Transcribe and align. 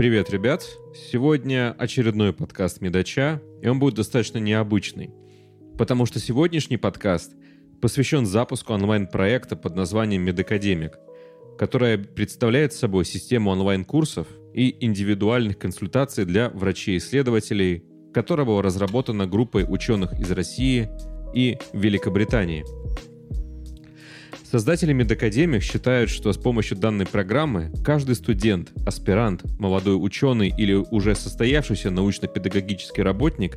Привет, 0.00 0.30
ребят! 0.30 0.66
Сегодня 0.94 1.76
очередной 1.76 2.32
подкаст 2.32 2.80
Медача, 2.80 3.42
и 3.60 3.68
он 3.68 3.78
будет 3.78 3.96
достаточно 3.96 4.38
необычный, 4.38 5.10
потому 5.76 6.06
что 6.06 6.18
сегодняшний 6.18 6.78
подкаст 6.78 7.34
посвящен 7.82 8.24
запуску 8.24 8.72
онлайн-проекта 8.72 9.56
под 9.56 9.76
названием 9.76 10.22
MedAcademic, 10.22 10.98
которая 11.58 11.98
представляет 11.98 12.72
собой 12.72 13.04
систему 13.04 13.50
онлайн-курсов 13.50 14.26
и 14.54 14.74
индивидуальных 14.82 15.58
консультаций 15.58 16.24
для 16.24 16.48
врачей-исследователей, 16.48 17.84
которая 18.14 18.46
была 18.46 18.62
разработана 18.62 19.26
группой 19.26 19.66
ученых 19.68 20.18
из 20.18 20.30
России 20.30 20.88
и 21.34 21.58
Великобритании– 21.74 22.64
Создатели 24.50 24.92
MedAcademic 24.92 25.62
считают, 25.62 26.10
что 26.10 26.32
с 26.32 26.36
помощью 26.36 26.76
данной 26.76 27.06
программы 27.06 27.70
каждый 27.84 28.16
студент, 28.16 28.72
аспирант, 28.84 29.44
молодой 29.60 29.94
ученый 29.94 30.48
или 30.48 30.74
уже 30.74 31.14
состоявшийся 31.14 31.92
научно-педагогический 31.92 33.02
работник 33.02 33.56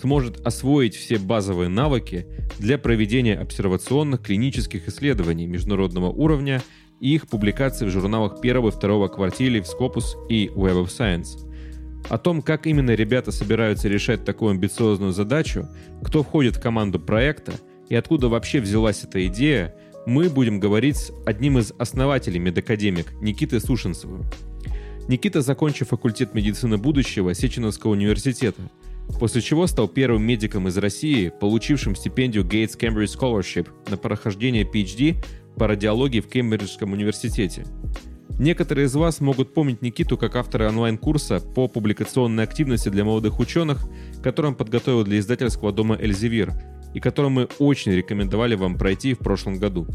сможет 0.00 0.40
освоить 0.46 0.96
все 0.96 1.18
базовые 1.18 1.68
навыки 1.68 2.26
для 2.58 2.78
проведения 2.78 3.38
обсервационных 3.38 4.22
клинических 4.22 4.88
исследований 4.88 5.46
международного 5.46 6.06
уровня 6.06 6.62
и 7.00 7.14
их 7.14 7.28
публикаций 7.28 7.86
в 7.86 7.90
журналах 7.90 8.40
первого 8.40 8.70
и 8.70 8.72
второго 8.72 9.08
квартиля 9.08 9.60
в 9.60 9.66
Scopus 9.66 10.26
и 10.30 10.46
Web 10.46 10.84
of 10.84 10.86
Science. 10.86 11.46
О 12.08 12.16
том, 12.16 12.40
как 12.40 12.66
именно 12.66 12.92
ребята 12.92 13.30
собираются 13.30 13.88
решать 13.88 14.24
такую 14.24 14.52
амбициозную 14.52 15.12
задачу, 15.12 15.68
кто 16.02 16.22
входит 16.22 16.56
в 16.56 16.62
команду 16.62 16.98
проекта 16.98 17.52
и 17.90 17.94
откуда 17.94 18.28
вообще 18.28 18.60
взялась 18.60 19.04
эта 19.04 19.26
идея– 19.26 19.74
мы 20.06 20.28
будем 20.28 20.60
говорить 20.60 20.96
с 20.96 21.12
одним 21.26 21.58
из 21.58 21.72
основателей 21.78 22.38
MedAcademic 22.38 23.12
Никитой 23.20 23.60
Сушенцевым. 23.60 24.24
Никита, 25.08 25.42
закончив 25.42 25.88
факультет 25.88 26.34
медицины 26.34 26.78
будущего 26.78 27.34
Сеченовского 27.34 27.92
университета, 27.92 28.62
после 29.18 29.40
чего 29.42 29.66
стал 29.66 29.88
первым 29.88 30.22
медиком 30.22 30.68
из 30.68 30.78
России, 30.78 31.32
получившим 31.40 31.96
стипендию 31.96 32.44
Gates 32.44 32.78
Cambridge 32.78 33.18
Scholarship 33.18 33.68
на 33.90 33.96
прохождение 33.96 34.64
PhD 34.64 35.22
по 35.56 35.66
радиологии 35.66 36.20
в 36.20 36.28
Кембриджском 36.28 36.92
университете. 36.92 37.64
Некоторые 38.38 38.86
из 38.86 38.94
вас 38.94 39.20
могут 39.20 39.52
помнить 39.52 39.82
Никиту 39.82 40.16
как 40.16 40.34
автора 40.36 40.68
онлайн-курса 40.68 41.40
по 41.40 41.68
публикационной 41.68 42.44
активности 42.44 42.88
для 42.88 43.04
молодых 43.04 43.38
ученых, 43.38 43.86
который 44.22 44.46
он 44.46 44.54
подготовил 44.54 45.04
для 45.04 45.18
издательского 45.18 45.72
дома 45.72 45.98
«Эльзевир», 46.00 46.54
и 46.94 47.00
который 47.00 47.30
мы 47.30 47.48
очень 47.58 47.92
рекомендовали 47.92 48.54
вам 48.54 48.76
пройти 48.76 49.14
в 49.14 49.18
прошлом 49.18 49.58
году. 49.58 49.86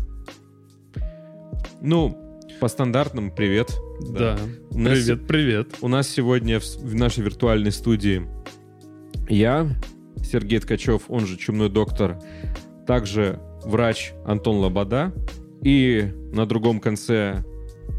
Ну, 1.81 2.17
по 2.59 2.67
стандартному 2.67 3.31
привет. 3.31 3.75
Да, 4.01 4.35
да. 4.35 4.39
У 4.71 4.79
нас, 4.79 4.99
привет, 4.99 5.27
привет. 5.27 5.67
У 5.81 5.87
нас 5.87 6.07
сегодня 6.07 6.59
в, 6.59 6.63
в 6.63 6.95
нашей 6.95 7.23
виртуальной 7.23 7.71
студии 7.71 8.25
я, 9.29 9.67
Сергей 10.23 10.59
Ткачев, 10.59 11.03
он 11.09 11.25
же 11.25 11.37
Чумной 11.37 11.69
доктор, 11.69 12.19
также 12.87 13.39
врач 13.63 14.13
Антон 14.25 14.57
Лобода, 14.57 15.13
и 15.63 16.11
на 16.31 16.45
другом 16.45 16.79
конце 16.79 17.43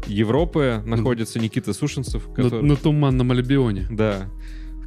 Европы 0.05 0.81
находится 0.85 1.39
Никита 1.39 1.73
Сушинцев. 1.73 2.27
Который... 2.33 2.61
На, 2.61 2.69
на 2.69 2.75
Туманном 2.75 3.31
Альбионе. 3.31 3.87
Да 3.89 4.29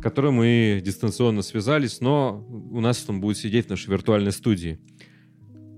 которой 0.01 0.33
мы 0.33 0.83
дистанционно 0.85 1.43
связались, 1.43 2.01
но 2.01 2.45
у 2.49 2.81
нас 2.81 3.05
он 3.09 3.21
будет 3.21 3.39
сидеть 3.39 3.67
в 3.67 3.71
нашей 3.71 3.91
виртуальной 3.91 4.33
студии. 4.33 4.81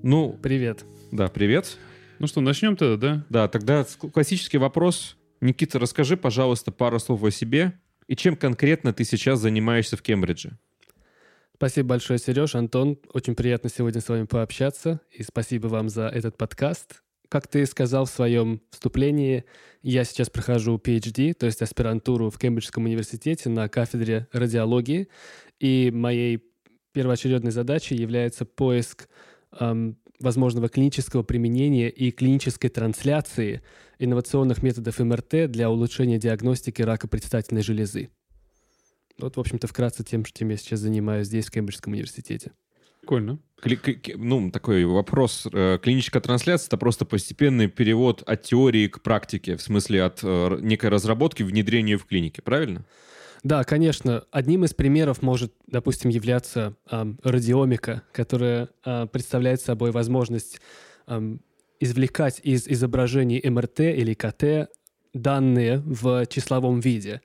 Ну, 0.02 0.38
привет. 0.42 0.84
Да, 1.10 1.28
привет. 1.28 1.78
Ну 2.18 2.26
что, 2.26 2.40
начнем 2.40 2.76
тогда, 2.76 2.96
да? 2.96 3.26
Да, 3.28 3.48
тогда 3.48 3.84
классический 4.12 4.58
вопрос. 4.58 5.16
Никита, 5.40 5.78
расскажи, 5.78 6.16
пожалуйста, 6.16 6.70
пару 6.72 6.98
слов 6.98 7.22
о 7.24 7.30
себе 7.30 7.78
и 8.06 8.16
чем 8.16 8.36
конкретно 8.36 8.92
ты 8.92 9.04
сейчас 9.04 9.40
занимаешься 9.40 9.96
в 9.96 10.02
Кембридже. 10.02 10.58
Спасибо 11.56 11.90
большое, 11.90 12.18
Сереж. 12.18 12.54
Антон, 12.54 12.98
очень 13.12 13.34
приятно 13.34 13.70
сегодня 13.70 14.00
с 14.00 14.08
вами 14.08 14.24
пообщаться. 14.24 15.00
И 15.10 15.22
спасибо 15.22 15.68
вам 15.68 15.88
за 15.88 16.08
этот 16.08 16.36
подкаст. 16.36 17.02
Как 17.28 17.46
ты 17.46 17.64
сказал 17.66 18.04
в 18.04 18.10
своем 18.10 18.60
вступлении, 18.70 19.44
я 19.82 20.04
сейчас 20.04 20.30
прохожу 20.30 20.76
PhD, 20.76 21.34
то 21.34 21.46
есть 21.46 21.60
аспирантуру 21.62 22.30
в 22.30 22.38
Кембриджском 22.38 22.84
университете 22.84 23.48
на 23.48 23.68
кафедре 23.68 24.28
радиологии, 24.32 25.08
и 25.58 25.90
моей 25.92 26.42
первоочередной 26.92 27.52
задачей 27.52 27.96
является 27.96 28.44
поиск 28.44 29.08
эм, 29.58 29.98
возможного 30.20 30.68
клинического 30.68 31.22
применения 31.22 31.90
и 31.90 32.10
клинической 32.10 32.70
трансляции 32.70 33.62
инновационных 33.98 34.62
методов 34.62 34.98
МРТ 34.98 35.50
для 35.50 35.70
улучшения 35.70 36.18
диагностики 36.18 36.82
рака 36.82 37.08
предстательной 37.08 37.62
железы. 37.62 38.10
Вот, 39.18 39.36
в 39.36 39.40
общем-то, 39.40 39.66
вкратце 39.66 40.04
тем, 40.04 40.24
чем 40.24 40.48
я 40.50 40.56
сейчас 40.56 40.80
занимаюсь 40.80 41.26
здесь, 41.26 41.46
в 41.46 41.50
Кембриджском 41.50 41.92
университете. 41.92 42.52
Прикольно. 43.02 43.38
Ну, 44.16 44.50
такой 44.50 44.84
вопрос. 44.84 45.46
Э, 45.52 45.78
клиническая 45.82 46.22
трансляция— 46.22 46.66
это 46.68 46.76
просто 46.76 47.04
постепенный 47.04 47.66
перевод 47.66 48.22
от 48.26 48.42
теории 48.42 48.86
к 48.86 49.02
практике, 49.02 49.56
в 49.56 49.62
смысле 49.62 50.04
от 50.04 50.20
э, 50.22 50.58
некой 50.60 50.88
разработки 50.88 51.42
внедрения 51.42 51.96
в 51.96 52.06
клинике, 52.06 52.42
правильно? 52.42 52.84
Да, 53.42 53.64
конечно. 53.64 54.24
Одним 54.30 54.64
из 54.64 54.72
примеров 54.72 55.20
может, 55.20 55.52
допустим, 55.66 56.10
являться 56.10 56.76
э, 56.90 57.04
радиомика, 57.24 58.02
которая 58.12 58.68
э, 58.84 59.06
представляет 59.06 59.60
собой 59.60 59.90
возможность 59.90 60.60
э, 61.08 61.36
извлекать 61.80 62.40
из 62.44 62.68
изображений 62.68 63.42
МРТ 63.48 63.80
или 63.80 64.14
КТ 64.14 64.70
данные 65.12 65.78
в 65.84 66.26
числовом 66.26 66.78
виде. 66.78 67.20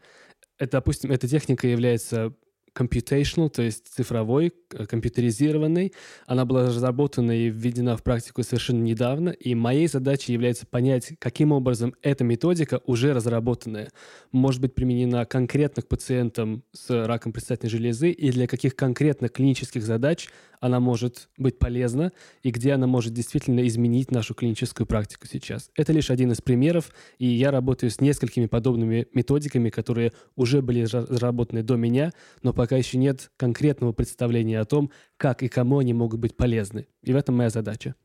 Это, 0.58 0.74
допустим, 0.74 1.12
эта 1.12 1.28
техника 1.28 1.68
является 1.68 2.34
computational, 2.78 3.50
то 3.50 3.62
есть 3.62 3.88
цифровой, 3.88 4.54
э, 4.74 4.86
компьютеризированной. 4.86 5.94
Она 6.26 6.46
была 6.46 6.68
разработана 6.68 7.32
и 7.32 7.50
введена 7.50 7.98
в 7.98 8.04
практику 8.04 8.44
совершенно 8.44 8.82
недавно, 8.82 9.30
и 9.30 9.56
моей 9.56 9.88
задачей 9.88 10.34
является 10.34 10.66
понять, 10.66 11.14
каким 11.20 11.52
образом 11.52 11.96
эта 12.02 12.24
методика, 12.24 12.82
уже 12.86 13.14
разработанная, 13.14 13.90
может 14.32 14.62
быть 14.62 14.76
применена 14.76 15.26
конкретно 15.26 15.82
к 15.82 15.88
пациентам 15.88 16.64
с 16.72 16.90
раком 17.06 17.34
предстательной 17.34 17.70
железы 17.70 18.12
и 18.12 18.32
для 18.32 18.48
каких 18.48 18.76
конкретно 18.76 19.30
клинических 19.30 19.84
задач 19.84 20.30
она 20.60 20.80
может 20.80 21.30
быть 21.38 21.60
полезна 21.60 22.12
и 22.44 22.52
где 22.52 22.74
она 22.74 22.88
может 22.88 23.14
действительно 23.14 23.66
изменить 23.68 24.12
нашу 24.12 24.34
клиническую 24.34 24.88
практику 24.88 25.28
сейчас. 25.28 25.72
Это 25.76 25.94
лишь 25.94 26.10
один 26.10 26.32
из 26.32 26.42
примеров, 26.42 26.92
и 27.20 27.28
я 27.28 27.52
работаю 27.52 27.92
с 27.92 28.02
несколькими 28.02 28.46
подобными 28.46 29.08
методиками, 29.14 29.70
которые 29.70 30.14
уже 30.36 30.62
были 30.62 30.84
разработаны 30.84 31.64
до 31.64 31.76
меня, 31.76 32.12
но 32.44 32.54
пока 32.54 32.78
еще 32.78 32.98
нет 32.98 33.32
конкретного 33.38 33.92
представления 33.92 34.60
о 34.60 34.66
том, 34.66 34.92
как 35.18 35.44
и 35.44 35.48
кому 35.48 35.80
они 35.80 35.94
могут 35.94 36.20
быть 36.20 36.36
полезны. 36.36 36.88
И 37.04 37.14
в 37.14 37.16
этом 37.16 37.36
моя 37.36 37.50
задача. 37.50 37.96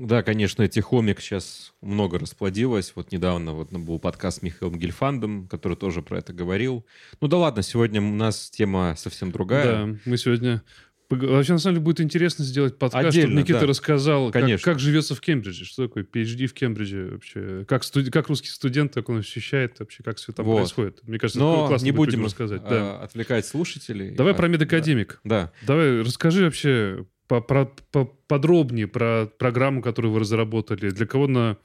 Да, 0.00 0.22
конечно, 0.22 0.62
этих 0.62 0.94
омик 0.94 1.20
сейчас 1.20 1.74
много 1.82 2.18
расплодилось. 2.18 2.94
Вот 2.96 3.12
недавно 3.12 3.52
вот 3.52 3.70
был 3.70 3.98
подкаст 3.98 4.38
с 4.38 4.42
Михаилом 4.42 4.78
Гельфандом, 4.78 5.46
который 5.46 5.76
тоже 5.76 6.00
про 6.00 6.16
это 6.16 6.32
говорил. 6.32 6.86
Ну 7.20 7.28
да 7.28 7.36
ладно, 7.36 7.62
сегодня 7.62 8.00
у 8.00 8.14
нас 8.14 8.48
тема 8.48 8.94
совсем 8.96 9.30
другая. 9.30 9.86
Да, 9.86 9.98
мы 10.06 10.16
сегодня 10.16 10.62
Вообще, 11.10 11.54
на 11.54 11.58
самом 11.58 11.74
деле, 11.74 11.84
будет 11.84 12.00
интересно 12.00 12.44
сделать 12.44 12.78
подкаст, 12.78 13.08
Отдельно, 13.08 13.30
чтобы 13.30 13.40
Никита 13.42 13.60
да. 13.60 13.66
рассказал, 13.66 14.30
Конечно. 14.30 14.64
Как, 14.64 14.74
как 14.74 14.78
живется 14.78 15.16
в 15.16 15.20
Кембридже, 15.20 15.64
что 15.64 15.88
такое 15.88 16.04
PhD 16.04 16.46
в 16.46 16.54
Кембридже 16.54 17.10
вообще, 17.12 17.64
как, 17.66 17.82
студ... 17.82 18.10
как 18.10 18.28
русский 18.28 18.48
студент, 18.48 18.94
как 18.94 19.08
он 19.08 19.18
ощущает 19.18 19.80
вообще, 19.80 20.04
как 20.04 20.18
все 20.18 20.32
там 20.32 20.46
вот. 20.46 20.58
происходит. 20.58 21.00
Мне 21.02 21.18
кажется, 21.18 21.40
Но 21.40 21.66
классно 21.66 21.84
не 21.84 21.90
будем 21.90 22.24
рассказать. 22.24 22.62
А, 22.64 22.70
да. 22.70 23.02
отвлекать 23.02 23.44
слушателей. 23.44 24.12
Давай 24.12 24.34
а, 24.34 24.36
про 24.36 24.46
MedAcademic. 24.46 25.20
Да. 25.24 25.52
Давай 25.66 26.00
расскажи 26.00 26.44
вообще 26.44 27.04
по, 27.26 27.40
про, 27.40 27.66
по, 27.90 28.04
подробнее 28.04 28.86
про 28.86 29.26
программу, 29.26 29.82
которую 29.82 30.12
вы 30.12 30.20
разработали. 30.20 30.90
Для 30.90 31.06
кого 31.06 31.24
она 31.24 31.58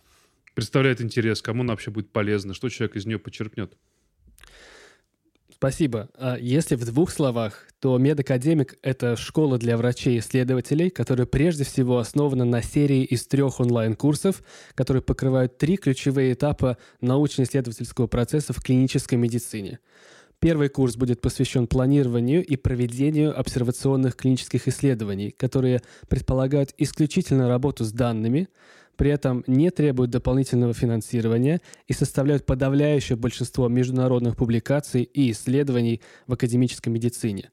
представляет 0.55 1.01
интерес, 1.01 1.43
кому 1.43 1.61
она 1.61 1.73
вообще 1.73 1.91
будет 1.91 2.11
полезна, 2.11 2.55
что 2.55 2.69
человек 2.69 2.95
из 2.95 3.05
нее 3.05 3.19
почерпнет? 3.19 3.77
Спасибо. 5.55 6.09
А 6.15 6.37
если 6.37 6.75
в 6.75 6.83
двух 6.83 7.09
словах, 7.09 7.67
то 7.79 7.97
MedAcademic— 7.97 8.77
это 8.81 9.15
школа 9.15 9.57
для 9.57 9.77
врачей-исследователей, 9.77 10.89
которая 10.89 11.25
прежде 11.25 11.63
всего 11.63 11.97
основана 11.97 12.43
на 12.43 12.61
серии 12.61 13.05
из 13.05 13.25
трех 13.25 13.61
онлайн-курсов, 13.61 14.43
которые 14.73 15.01
покрывают 15.01 15.57
три 15.57 15.77
ключевые 15.77 16.33
этапа 16.33 16.77
научно-исследовательского 16.99 18.07
процесса 18.07 18.51
в 18.51 18.61
клинической 18.61 19.17
медицине. 19.17 19.79
Первый 20.39 20.67
курс 20.67 20.97
будет 20.97 21.21
посвящен 21.21 21.67
планированию 21.67 22.45
и 22.45 22.57
проведению 22.57 23.39
обсервационных 23.39 24.17
клинических 24.17 24.67
исследований, 24.67 25.31
которые 25.31 25.81
предполагают 26.09 26.73
исключительно 26.77 27.47
работу 27.47 27.85
с 27.85 27.93
данными— 27.93 28.49
при 28.95 29.11
этом 29.11 29.43
не 29.47 29.69
требуют 29.69 30.11
дополнительного 30.11 30.73
финансирования 30.73 31.61
и 31.87 31.93
составляют 31.93 32.45
подавляющее 32.45 33.15
большинство 33.15 33.67
международных 33.67 34.35
публикаций 34.35 35.03
и 35.03 35.31
исследований 35.31 36.01
в 36.27 36.33
академической 36.33 36.89
медицине. 36.89 37.51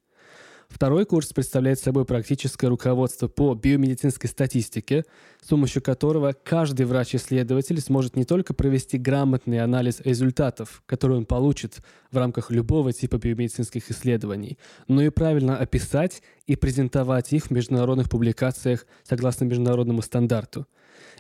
Второй 0.72 1.04
курс 1.04 1.34
представляет 1.34 1.78
собой 1.80 2.06
практическое 2.06 2.68
руководство 2.68 3.28
по 3.28 3.54
биомедицинской 3.54 4.30
статистике, 4.30 5.04
с 5.42 5.48
помощью 5.48 5.82
которого 5.82 6.32
каждый 6.32 6.86
врач-исследователь 6.86 7.78
сможет 7.78 8.16
не 8.16 8.24
только 8.24 8.54
провести 8.54 8.96
грамотный 8.96 9.60
анализ 9.60 10.00
результатов, 10.00 10.82
которые 10.86 11.18
он 11.18 11.26
получит 11.26 11.82
в 12.10 12.16
рамках 12.16 12.50
любого 12.50 12.94
типа 12.94 13.18
биомедицинских 13.18 13.90
исследований, 13.90 14.58
но 14.88 15.02
и 15.02 15.10
правильно 15.10 15.58
описать 15.58 16.22
и 16.46 16.56
презентовать 16.56 17.34
их 17.34 17.46
в 17.46 17.50
международных 17.50 18.08
публикациях 18.08 18.86
согласно 19.02 19.44
международному 19.44 20.00
стандарту– 20.00 20.66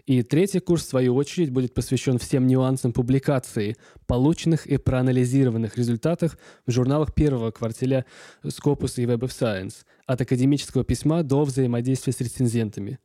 и 0.06 0.22
третий 0.22 0.58
курс, 0.58 0.84
в 0.84 0.88
свою 0.88 1.14
очередь, 1.14 1.50
будет 1.50 1.74
посвящен 1.74 2.18
всем 2.18 2.46
нюансам 2.46 2.92
публикации, 2.92 3.76
полученных 4.06 4.66
и 4.66 4.76
проанализированных 4.76 5.78
результатах 5.78 6.38
в 6.66 6.72
журналах 6.72 7.14
первого 7.14 7.50
квартиля 7.52 8.04
Scopus 8.42 8.94
и 8.96 9.04
Web 9.06 9.20
of 9.20 9.28
Science, 9.28 9.84
от 10.06 10.20
академического 10.20 10.84
письма 10.84 11.22
до 11.22 11.44
взаимодействия 11.44 12.12
с 12.12 12.20
рецензентами. 12.20 12.98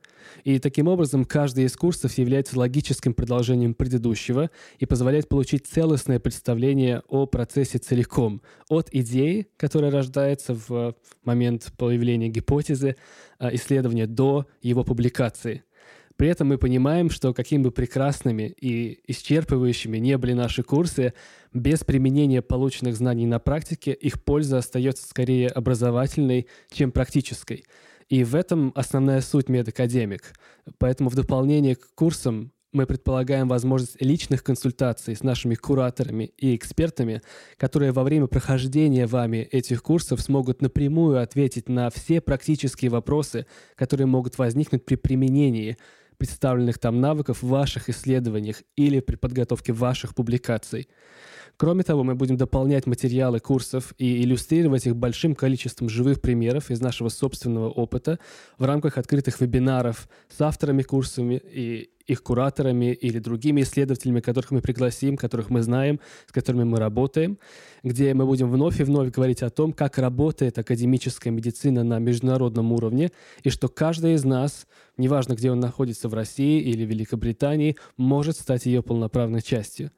И 0.44 0.60
таким 0.60 0.88
образом 0.88 1.24
каждый 1.24 1.66
из 1.66 1.76
курсов 1.76 2.18
является 2.18 2.58
логическим 2.58 3.14
продолжением 3.14 3.74
предыдущего 3.74 4.50
и 4.80 4.86
позволяет 4.86 5.30
получить 5.30 5.68
целостное 5.68 6.20
представление 6.20 7.04
о 7.08 7.28
процессе 7.28 7.78
целиком, 7.78 8.42
от 8.70 8.90
идеи, 8.92 9.48
которая 9.58 9.92
рождается 9.92 10.56
в 10.68 10.96
момент 11.24 11.72
появления 11.78 12.30
гипотезы, 12.30 12.96
а, 13.40 13.54
исследования 13.54 14.08
до 14.08 14.48
его 14.62 14.84
публикации. 14.84 15.64
При 16.18 16.30
этом 16.30 16.48
мы 16.48 16.58
понимаем, 16.58 17.12
что 17.12 17.34
какими 17.34 17.64
бы 17.64 17.72
прекрасными 17.72 18.44
и 18.60 19.00
исчерпывающими 19.08 19.98
не 19.98 20.18
были 20.18 20.34
наши 20.34 20.64
курсы, 20.64 21.14
без 21.54 21.84
применения 21.84 22.42
полученных 22.42 22.96
знаний 22.96 23.28
на 23.28 23.40
практике 23.40 23.94
их 23.94 24.24
польза 24.24 24.58
остается 24.58 25.08
скорее 25.08 25.48
образовательной, 25.48 26.48
чем 26.72 26.92
практической. 26.92 27.66
И 28.10 28.24
в 28.24 28.36
этом 28.36 28.72
основная 28.76 29.22
суть 29.22 29.48
MedAcademic. 29.48 30.34
Поэтому 30.80 31.10
в 31.10 31.16
дополнение 31.16 31.76
к 31.76 31.94
курсам 31.94 32.52
мы 32.74 32.86
предполагаем 32.86 33.48
возможность 33.48 34.02
личных 34.02 34.44
консультаций 34.44 35.16
с 35.16 35.24
нашими 35.24 35.56
кураторами 35.56 36.32
и 36.38 36.56
экспертами, 36.56 37.22
которые 37.58 37.92
во 37.92 38.04
время 38.04 38.28
прохождения 38.28 39.08
вами 39.08 39.38
этих 39.38 39.84
курсов 39.84 40.22
смогут 40.22 40.62
напрямую 40.62 41.22
ответить 41.22 41.70
на 41.70 41.90
все 41.90 42.22
практические 42.22 42.92
вопросы, 42.92 43.46
которые 43.76 44.08
могут 44.08 44.38
возникнуть 44.38 44.86
при 44.86 44.96
применении 44.96 45.78
представленных 46.18 46.80
там 46.80 47.02
навыков 47.02 47.42
в 47.42 47.48
ваших 47.48 47.90
исследованиях 47.90 48.64
или 48.76 49.00
при 49.00 49.16
подготовке 49.16 49.74
ваших 49.74 50.16
публикаций. 50.16 50.88
Кроме 51.58 51.84
того, 51.84 52.04
мы 52.04 52.14
будем 52.14 52.38
дополнять 52.38 52.86
материалы 52.86 53.40
курсов 53.40 53.94
и 53.98 54.24
иллюстрировать 54.24 54.86
их 54.86 54.96
большим 54.96 55.34
количеством 55.34 55.90
живых 55.90 56.22
примеров 56.22 56.70
из 56.70 56.82
нашего 56.82 57.10
собственного 57.10 57.70
опыта 57.70 58.20
в 58.60 58.66
рамках 58.66 58.98
открытых 58.98 59.42
вебинаров 59.42 60.08
с 60.30 60.40
авторами 60.40 60.84
курсами 60.84 61.42
и 61.44 61.90
их 62.08 62.24
кураторами 62.24 62.94
или 62.94 63.20
другими 63.20 63.62
исследователями, 63.62 64.22
которых 64.22 64.52
мы 64.52 64.62
пригласим, 64.62 65.18
которых 65.18 65.50
мы 65.50 65.62
знаем, 65.62 66.00
с 66.28 66.32
которыми 66.32 66.64
мы 66.64 66.80
работаем, 66.80 67.38
где 67.84 68.14
мы 68.14 68.26
будем 68.26 68.50
вновь 68.50 68.80
и 68.80 68.84
вновь 68.84 69.12
говорить 69.12 69.44
о 69.44 69.50
том, 69.50 69.74
как 69.74 69.98
работает 69.98 70.58
академическая 70.58 71.32
медицина 71.32 71.84
на 71.84 72.00
международном 72.00 72.72
уровне, 72.72 73.12
и 73.44 73.50
что 73.50 73.68
каждый 73.68 74.14
из 74.14 74.24
нас, 74.24 74.68
неважно, 74.96 75.36
где 75.36 75.52
он 75.52 75.60
находится 75.60 76.08
в 76.10 76.14
России 76.14 76.62
или 76.62 76.84
Великобритании, 76.84 77.76
может 77.98 78.38
стать 78.38 78.66
ее 78.66 78.82
полноправной 78.82 79.42
частью. 79.42 79.92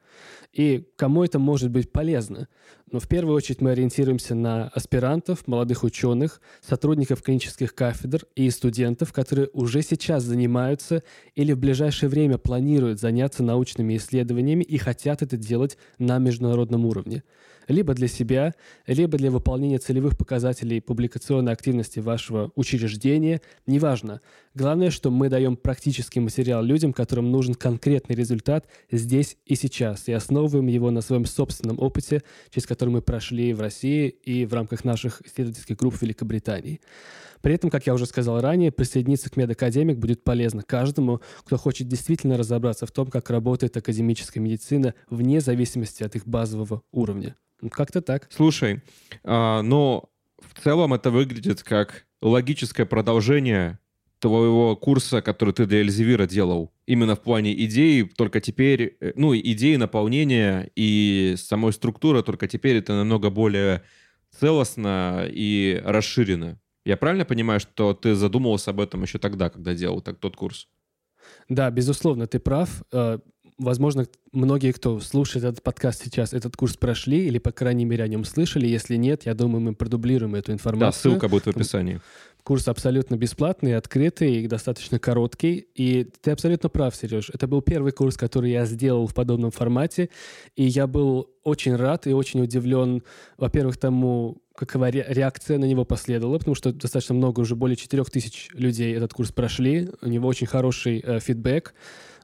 И 0.52 0.88
кому 0.96 1.24
это 1.24 1.38
может 1.38 1.70
быть 1.70 1.92
полезно? 1.92 2.48
Но 2.92 3.00
в 3.00 3.08
первую 3.08 3.36
очередь 3.36 3.62
мы 3.62 3.72
ориентируемся 3.72 4.34
на 4.34 4.70
аспирантов, 4.70 5.48
молодых 5.48 5.84
ученых, 5.84 6.42
сотрудников 6.62 7.22
клинических 7.22 7.76
кафедр 7.76 8.26
и 8.36 8.50
студентов, 8.50 9.14
которые 9.14 9.50
уже 9.54 9.84
сейчас 9.84 10.24
занимаются 10.24 11.04
или 11.36 11.54
в 11.54 11.60
ближайшее 11.60 12.10
время 12.10 12.38
планируют 12.38 13.00
заняться 13.00 13.44
научными 13.44 13.96
исследованиями 13.98 14.64
и 14.64 14.78
хотят 14.78 15.22
это 15.22 15.38
делать 15.38 15.78
на 16.00 16.18
международном 16.18 16.86
уровне 16.86 17.24
либо 17.70 17.94
для 17.94 18.08
себя, 18.08 18.56
либо 18.88 19.18
для 19.18 19.32
выполнения 19.32 19.78
целевых 19.78 20.18
показателей 20.18 20.82
публикационной 20.82 21.54
активности 21.54 22.00
вашего 22.00 22.52
учреждения, 22.56 23.42
неважно. 23.68 24.22
Главное, 24.60 24.90
что 24.90 25.10
мы 25.10 25.30
даем 25.30 25.56
практический 25.56 26.20
материал 26.20 26.62
людям, 26.62 26.92
которым 26.92 27.32
нужен 27.32 27.54
конкретный 27.54 28.14
результат 28.14 28.68
здесь 28.92 29.38
и 29.46 29.56
сейчас, 29.56 30.10
и 30.10 30.12
основываем 30.12 30.68
его 30.68 30.92
на 30.92 31.00
своем 31.00 31.24
собственном 31.24 31.80
опыте, 31.80 32.24
через 32.50 32.68
который 32.68 32.90
мы 32.90 33.02
прошли 33.02 33.54
в 33.54 33.62
России 33.62 34.10
и 34.10 34.46
в 34.46 34.54
рамках 34.54 34.84
наших 34.84 35.22
исследовательских 35.26 35.78
групп 35.78 35.96
в 35.96 36.02
Великобритании. 36.02 36.82
При 37.40 37.54
этом, 37.54 37.70
как 37.70 37.88
я 37.88 37.94
уже 37.94 38.06
сказал 38.06 38.42
ранее, 38.42 38.74
присоединиться 38.74 39.30
к 39.30 39.38
MedAcademic 39.38 39.98
будет 39.98 40.26
полезно 40.26 40.62
каждому, 40.62 41.22
кто 41.46 41.56
хочет 41.56 41.88
действительно 41.88 42.36
разобраться 42.36 42.86
в 42.86 42.92
том, 42.92 43.08
как 43.08 43.30
работает 43.30 43.78
академическая 43.78 44.44
медицина 44.44 44.94
вне 45.10 45.40
зависимости 45.40 46.04
от 46.04 46.18
их 46.18 46.28
базового 46.28 46.82
уровня. 46.92 47.38
Как-то 47.72 48.02
так. 48.02 48.28
Слушай, 48.30 48.82
а, 49.24 49.62
но 49.62 50.10
в 50.38 50.62
целом 50.62 50.94
это 50.94 51.12
выглядит 51.12 51.64
как 51.64 52.08
логическое 52.22 52.86
продолжение 52.86 53.80
твоего 54.20 54.76
курса, 54.76 55.22
который 55.22 55.54
ты 55.54 55.66
для 55.66 55.80
Эльзевира 55.80 56.28
делал. 56.28 56.72
Именно 56.86 57.16
в 57.16 57.22
плане 57.22 57.54
идеи, 57.66 58.04
только 58.04 58.42
теперь, 58.42 58.98
э, 59.00 59.14
ну, 59.16 59.36
идеи 59.36 59.76
наполнения 59.76 60.70
и 60.76 61.36
самой 61.38 61.74
структуры, 61.74 62.22
только 62.22 62.48
теперь 62.48 62.78
это 62.78 62.94
намного 62.94 63.30
более 63.30 63.84
целостно 64.38 65.26
и 65.30 65.82
расширено. 65.84 66.60
Я 66.86 66.98
правильно 66.98 67.26
понимаю, 67.26 67.60
что 67.60 67.94
ты 67.94 68.16
задумывался 68.16 68.72
об 68.72 68.80
этом 68.80 69.02
еще 69.02 69.20
тогда, 69.20 69.50
когда 69.50 69.74
делал 69.74 70.02
так, 70.02 70.18
тот 70.20 70.36
курс? 70.36 70.68
Да, 71.48 71.70
безусловно, 71.72 72.28
ты 72.28 72.40
прав. 72.40 72.84
Э, 72.92 73.20
возможно, 73.58 74.08
многие, 74.32 74.72
кто 74.72 75.00
слушает 75.00 75.46
этот 75.46 75.64
подкаст 75.64 76.04
сейчас, 76.04 76.34
этот 76.34 76.56
курс 76.56 76.78
прошли 76.78 77.28
или, 77.28 77.38
по 77.38 77.52
крайней 77.52 77.86
мере, 77.86 78.04
о 78.04 78.08
нем 78.08 78.24
слышали. 78.24 78.68
Если 78.68 78.96
нет, 78.96 79.26
я 79.26 79.34
думаю, 79.36 79.62
мы 79.62 79.76
продублируем 79.76 80.36
эту 80.36 80.52
информацию. 80.52 80.90
Да, 80.90 80.92
ссылка 80.92 81.28
будет 81.28 81.44
в 81.44 81.50
описании. 81.50 82.02
Курс 82.44 82.68
абсолютно 82.68 83.16
бесплатный, 83.16 83.76
открытый 83.76 84.48
достаточно 84.48 85.00
короткий. 85.00 85.68
И 85.76 86.08
ты 86.22 86.32
абсолютно 86.32 86.70
прав, 86.70 86.96
Сереж. 86.96 87.30
Это 87.34 87.48
был 87.48 87.62
первый 87.62 87.92
курс, 87.92 88.18
который 88.18 88.52
я 88.52 88.66
сделал 88.66 89.08
в 89.08 89.14
подобном 89.14 89.52
формате. 89.52 90.10
И 90.56 90.64
я 90.64 90.88
был 90.88 91.30
очень 91.44 91.76
рад 91.76 92.08
и 92.08 92.14
очень 92.14 92.42
удивлен, 92.42 93.04
во-первых, 93.38 93.78
тому, 93.78 94.42
какова 94.56 94.90
реакция 94.90 95.58
на 95.58 95.66
него 95.66 95.86
последовала, 95.86 96.38
потому 96.38 96.56
что 96.56 96.74
достаточно 96.74 97.16
много, 97.16 97.42
уже 97.42 97.56
более 97.56 97.76
4000 97.76 98.52
людей 98.54 98.96
этот 98.96 99.14
курс 99.14 99.32
прошли. 99.32 99.90
У 100.02 100.08
него 100.08 100.28
очень 100.28 100.48
хороший 100.48 101.02
э, 101.06 101.20
фидбэк. 101.20 101.74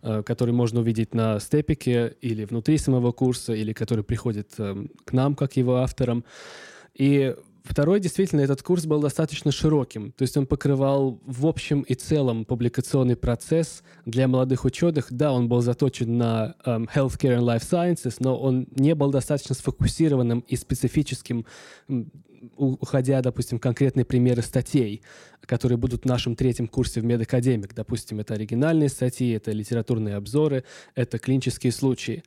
Э, 0.08 0.22
который 0.22 0.54
можно 0.54 0.82
увидеть 0.82 1.16
на 1.16 1.40
степике 1.40 2.16
или 2.22 2.46
внутри 2.46 2.78
самого 2.78 3.12
курса, 3.12 3.54
или 3.54 3.74
который 3.74 4.04
приходит 4.04 4.52
эм, 4.60 4.92
к 5.04 5.14
нам 5.14 5.34
как 5.34 5.57
его 5.57 5.78
авторам. 5.78 6.24
И 6.94 7.36
Второй, 7.66 8.00
действительно, 8.00 8.42
этот 8.42 8.62
курс 8.62 8.86
был 8.86 9.02
достаточно 9.02 9.52
широким, 9.52 10.12
то 10.12 10.22
есть 10.22 10.38
он 10.38 10.45
покрывал 10.45 11.19
в 11.26 11.48
общем 11.48 11.81
и 11.81 11.95
целом 11.95 12.45
публикационный 12.45 13.16
процесс 13.16 13.81
для 14.06 14.28
молодых 14.28 14.66
ученых. 14.66 15.07
Да, 15.10 15.34
он 15.34 15.50
был 15.50 15.62
заточен 15.62 16.16
на 16.16 16.56
um, 16.64 16.88
healthcare 16.94 17.40
and 17.40 17.42
life 17.42 17.64
sciences, 17.64 18.18
но 18.19 18.38
он 18.38 18.68
не 18.76 18.94
был 18.94 19.10
достаточно 19.10 19.56
сфокусированным 19.56 20.42
и 20.42 20.56
специфическим 20.56 21.45
уходя, 22.57 23.22
допустим, 23.22 23.57
конкретные 23.57 24.06
примеры 24.06 24.44
статей, 24.44 25.02
которые 25.42 25.80
будут 25.80 26.04
в 26.04 26.06
нашем 26.06 26.36
третьем 26.36 26.68
курсе 26.68 27.02
в 27.02 27.04
MedAcademic. 27.04 27.74
Допустим, 27.74 28.19
это 28.19 28.36
оригинальные 28.36 28.90
статьи, 28.90 29.31
это 29.31 29.52
литературные 29.52 30.16
обзоры, 30.16 30.64
это 30.94 31.18
клинические 31.18 31.72
случаи. 31.72 32.24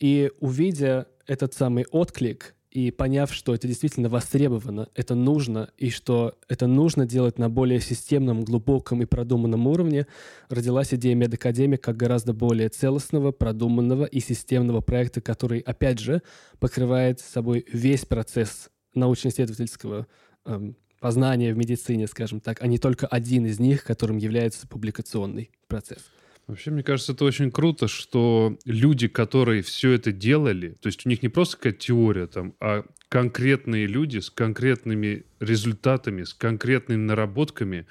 И 0.00 0.30
увидя 0.40 1.06
этот 1.26 1.54
самый 1.54 1.86
отклик 1.90 2.54
и 2.74 2.90
поняв, 2.90 3.32
что 3.32 3.54
это 3.54 3.68
действительно 3.68 4.08
востребовано, 4.08 4.88
это 4.96 5.14
нужно, 5.14 5.70
и 5.78 5.90
что 5.90 6.36
это 6.48 6.66
нужно 6.66 7.06
делать 7.06 7.38
на 7.38 7.48
более 7.48 7.80
системном, 7.80 8.42
глубоком 8.42 9.00
и 9.00 9.06
продуманном 9.06 9.68
уровне, 9.68 10.08
родилась 10.48 10.92
идея 10.92 11.14
медакадемик 11.14 11.80
как 11.80 11.96
гораздо 11.96 12.34
более 12.34 12.68
целостного, 12.68 13.30
продуманного 13.30 14.04
и 14.06 14.18
системного 14.18 14.80
проекта, 14.80 15.20
который, 15.20 15.60
опять 15.60 16.00
же, 16.00 16.20
покрывает 16.58 17.20
собой 17.20 17.64
весь 17.72 18.04
процесс 18.04 18.70
научно-исследовательского 18.94 20.08
эм, 20.44 20.76
познания 20.98 21.54
в 21.54 21.56
медицине, 21.56 22.08
скажем 22.08 22.40
так, 22.40 22.60
а 22.60 22.66
не 22.66 22.78
только 22.78 23.06
один 23.06 23.46
из 23.46 23.60
них, 23.60 23.84
которым 23.84 24.16
является 24.16 24.66
публикационный 24.66 25.52
процесс. 25.68 26.00
Вообще, 26.46 26.70
мне 26.70 26.82
кажется, 26.82 27.12
это 27.12 27.24
очень 27.24 27.50
круто, 27.50 27.88
что 27.88 28.58
люди, 28.66 29.08
которые 29.08 29.62
все 29.62 29.92
это 29.92 30.12
делали, 30.12 30.76
то 30.80 30.88
есть 30.88 31.06
у 31.06 31.08
них 31.08 31.22
не 31.22 31.30
просто 31.30 31.56
какая-то 31.56 31.78
теория 31.78 32.26
там, 32.26 32.54
а 32.60 32.84
конкретные 33.08 33.86
люди 33.86 34.18
с 34.18 34.28
конкретными 34.28 35.24
результатами, 35.40 36.24
с 36.24 36.34
конкретными 36.34 37.00
наработками, 37.00 37.86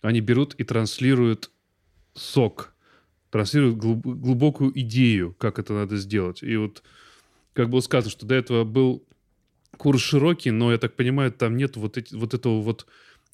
они 0.00 0.20
берут 0.20 0.54
и 0.54 0.64
транслируют 0.64 1.50
сок, 2.14 2.72
транслируют 3.30 3.76
глубокую 3.76 4.78
идею, 4.80 5.34
как 5.38 5.58
это 5.58 5.72
надо 5.72 5.96
сделать. 5.96 6.42
И 6.42 6.56
вот, 6.56 6.84
как 7.52 7.68
было 7.68 7.80
сказано, 7.80 8.10
что 8.10 8.26
до 8.26 8.36
этого 8.36 8.64
был 8.64 9.04
курс 9.76 10.02
широкий, 10.02 10.50
но, 10.52 10.70
я 10.70 10.78
так 10.78 10.94
понимаю, 10.94 11.32
там 11.32 11.56
нет 11.56 11.76
вот, 11.76 11.98
эти, 11.98 12.14
вот 12.14 12.34
этого 12.34 12.60
вот 12.60 12.86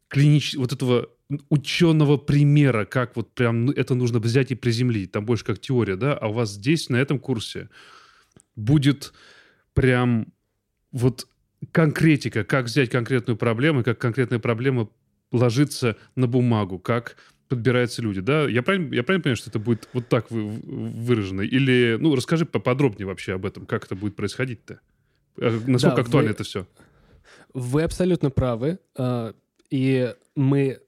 клинич... 0.08 0.54
вот 0.54 0.72
этого 0.72 1.10
ученого 1.48 2.16
примера, 2.16 2.84
как 2.84 3.16
вот 3.16 3.34
прям 3.34 3.66
ну, 3.66 3.72
это 3.72 3.94
нужно 3.94 4.18
взять 4.18 4.50
и 4.50 4.54
приземлить. 4.54 5.12
Там 5.12 5.24
больше 5.24 5.44
как 5.44 5.58
теория, 5.58 5.96
да? 5.96 6.14
А 6.14 6.28
у 6.28 6.32
вас 6.32 6.52
здесь, 6.52 6.88
на 6.88 6.96
этом 6.96 7.18
курсе, 7.18 7.70
будет 8.56 9.12
прям 9.72 10.32
вот 10.92 11.26
конкретика, 11.72 12.44
как 12.44 12.66
взять 12.66 12.90
конкретную 12.90 13.36
проблему, 13.36 13.82
как 13.82 13.98
конкретная 13.98 14.38
проблема 14.38 14.88
ложится 15.32 15.96
на 16.14 16.26
бумагу, 16.26 16.78
как 16.78 17.16
подбираются 17.48 18.02
люди, 18.02 18.20
да? 18.20 18.48
Я 18.48 18.62
правильно, 18.62 18.94
я 18.94 19.02
правильно 19.02 19.22
понимаю, 19.22 19.36
что 19.36 19.50
это 19.50 19.58
будет 19.58 19.88
вот 19.92 20.08
так 20.08 20.30
вы, 20.30 20.44
выражено? 20.44 21.42
Или, 21.42 21.96
ну, 22.00 22.14
расскажи 22.14 22.46
поподробнее 22.46 23.06
вообще 23.06 23.34
об 23.34 23.46
этом, 23.46 23.66
как 23.66 23.84
это 23.84 23.94
будет 23.94 24.16
происходить-то? 24.16 24.80
А 25.40 25.60
насколько 25.66 25.96
да, 25.96 26.02
актуально 26.02 26.28
вы, 26.30 26.34
это 26.34 26.44
все? 26.44 26.66
Вы 27.52 27.82
абсолютно 27.82 28.30
правы. 28.30 28.78
А, 28.96 29.34
и 29.70 30.14
мы 30.36 30.80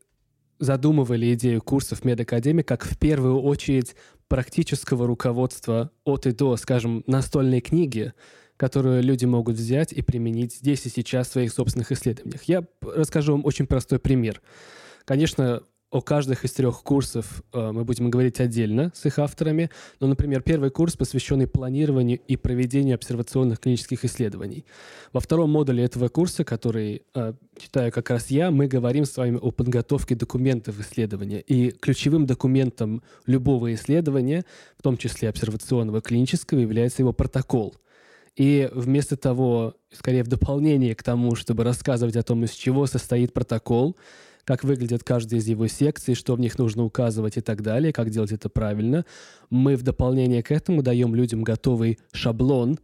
задумывали 0.58 1.34
идею 1.34 1.62
курсов 1.62 2.04
медакадемии 2.04 2.62
как 2.62 2.84
в 2.84 2.98
первую 2.98 3.40
очередь 3.40 3.94
практического 4.28 5.06
руководства 5.06 5.90
от 6.04 6.26
и 6.26 6.32
до, 6.32 6.56
скажем, 6.56 7.04
настольной 7.06 7.60
книги, 7.60 8.12
которую 8.56 9.02
люди 9.02 9.25
могут 9.25 9.56
взять 9.56 9.92
и 9.92 10.02
применить 10.02 10.54
здесь 10.54 10.86
и 10.86 10.88
сейчас 10.88 11.28
в 11.28 11.32
своих 11.32 11.52
собственных 11.52 11.92
исследованиях. 11.92 12.42
Я 12.44 12.64
расскажу 12.82 13.32
вам 13.32 13.44
очень 13.44 13.66
простой 13.66 13.98
пример. 13.98 14.40
Конечно, 15.04 15.62
о 15.90 16.00
каждых 16.00 16.45
из 16.45 16.52
трех 16.52 16.83
курсов 16.83 17.43
э, 17.52 17.71
мы 17.73 17.85
будем 17.85 18.11
говорить 18.11 18.40
отдельно 18.40 18.90
с 18.95 19.07
их 19.07 19.19
авторами. 19.19 19.71
Но, 20.00 20.09
например, 20.09 20.43
первый 20.43 20.71
курс, 20.71 20.97
посвященный 20.97 21.47
планированию 21.47 22.19
и 22.26 22.37
проведению 22.37 22.97
обсервационных 22.97 23.61
клинических 23.61 24.05
исследований. 24.05 24.64
Во 25.12 25.21
втором 25.21 25.50
модуле 25.50 25.85
этого 25.85 26.09
курса, 26.09 26.45
который 26.45 27.02
э, 27.14 27.35
читаю 27.59 27.93
как 27.93 28.11
раз 28.11 28.31
я, 28.31 28.50
мы 28.50 28.66
говорим 28.66 29.05
с 29.05 29.16
вами 29.16 29.38
о 29.40 29.52
подготовке 29.52 30.16
документов 30.16 30.81
исследования. 30.81 31.40
И 31.40 31.71
ключевым 31.71 32.26
документом 32.26 33.02
любого 33.26 33.73
исследования, 33.73 34.45
в 34.76 34.83
том 34.83 34.97
числе 34.97 35.28
обсервационного 35.28 36.00
клинического, 36.00 36.59
является 36.59 37.02
его 37.02 37.12
протокол. 37.12 37.76
И 38.35 38.69
вместо 38.75 39.16
того, 39.16 39.75
скорее 39.90 40.23
в 40.23 40.28
дополнение 40.28 40.95
к 40.95 41.02
тому, 41.02 41.37
чтобы 41.37 41.64
рассказывать 41.64 42.16
о 42.16 42.23
том, 42.23 42.45
из 42.45 42.50
чего 42.50 42.87
состоит 42.87 43.33
протокол, 43.33 43.97
как 44.47 44.62
выглядит 44.62 45.03
каждая 45.03 45.41
из 45.41 45.49
его 45.49 45.67
секций, 45.67 46.15
что 46.15 46.37
в 46.37 46.41
них 46.41 46.57
нужно 46.57 46.85
указывать 46.85 47.37
и 47.37 47.41
так 47.41 47.62
далее, 47.62 47.93
как 47.93 48.11
делать 48.11 48.31
это 48.31 48.49
правильно. 48.49 49.05
Мы 49.50 49.76
в 49.76 49.83
дополнение 49.83 50.43
к 50.43 50.53
этому 50.53 50.83
даем 50.83 51.15
людям 51.15 51.43
готовый 51.43 51.99
шаблон 52.12 52.79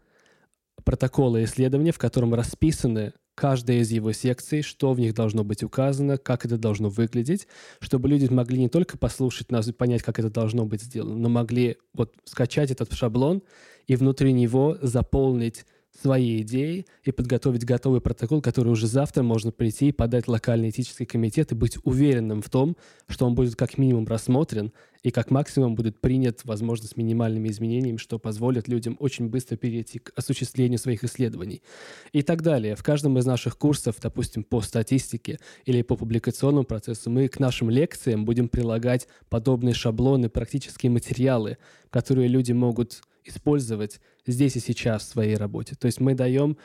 протокола 0.84 1.42
исследования, 1.44 1.92
в 1.92 1.98
котором 1.98 2.34
расписаны 2.34 3.12
каждая 3.36 3.78
из 3.78 3.92
его 3.92 4.10
секций, 4.10 4.62
что 4.62 4.92
в 4.92 4.98
них 4.98 5.14
должно 5.14 5.44
быть 5.44 5.62
указано, 5.62 6.18
как 6.18 6.44
это 6.44 6.58
должно 6.58 6.88
выглядеть, 6.88 7.46
чтобы 7.78 8.08
люди 8.08 8.26
могли 8.26 8.58
не 8.58 8.68
только 8.68 8.98
послушать 8.98 9.52
нас 9.52 9.68
и 9.68 9.72
понять, 9.72 10.02
как 10.02 10.18
это 10.18 10.30
должно 10.30 10.66
быть 10.66 10.82
сделано, 10.82 11.16
но 11.16 11.28
могли 11.28 11.78
вот 11.94 12.12
скачать 12.24 12.72
этот 12.72 12.92
шаблон 12.92 13.40
и 13.86 13.94
внутри 13.94 14.32
него 14.32 14.76
заполнить 14.82 15.64
свои 16.00 16.40
идеи 16.40 16.86
и 17.04 17.12
подготовить 17.12 17.64
готовый 17.64 18.00
протокол, 18.00 18.40
который 18.40 18.70
уже 18.70 18.86
завтра 18.86 19.22
можно 19.22 19.52
прийти 19.52 19.88
и 19.88 19.92
подать 19.92 20.26
локальный 20.26 20.70
этический 20.70 21.04
комитет 21.04 21.52
и 21.52 21.54
быть 21.54 21.78
уверенным 21.84 22.40
в 22.40 22.48
том, 22.48 22.76
что 23.08 23.26
он 23.26 23.34
будет 23.34 23.56
как 23.56 23.76
минимум 23.78 24.06
рассмотрен 24.06 24.72
и 25.02 25.10
как 25.10 25.30
максимум 25.30 25.74
будет 25.74 26.00
принят, 26.00 26.40
возможно, 26.44 26.86
с 26.86 26.96
минимальными 26.96 27.48
изменениями, 27.48 27.96
что 27.96 28.18
позволит 28.18 28.68
людям 28.68 28.96
очень 29.00 29.28
быстро 29.28 29.56
перейти 29.56 29.98
к 29.98 30.12
осуществлению 30.16 30.78
своих 30.78 31.04
исследований. 31.04 31.62
И 32.12 32.22
так 32.22 32.42
далее. 32.42 32.76
В 32.76 32.82
каждом 32.82 33.18
из 33.18 33.26
наших 33.26 33.58
курсов, 33.58 33.96
допустим, 34.00 34.44
по 34.44 34.60
статистике 34.60 35.38
или 35.66 35.82
по 35.82 35.96
публикационному 35.96 36.64
процессу, 36.64 37.10
мы 37.10 37.28
к 37.28 37.38
нашим 37.38 37.68
лекциям 37.68 38.24
будем 38.24 38.48
прилагать 38.48 39.08
подобные 39.28 39.74
шаблоны, 39.74 40.28
практические 40.28 40.90
материалы, 40.90 41.58
которые 41.90 42.28
люди 42.28 42.52
могут 42.52 43.02
использовать 43.24 44.00
здесь 44.26 44.56
и 44.56 44.60
сейчас 44.60 45.02
в 45.02 45.08
своей 45.08 45.36
работе. 45.36 45.74
То 45.74 45.86
есть 45.86 46.00
мы 46.00 46.14
даем 46.14 46.56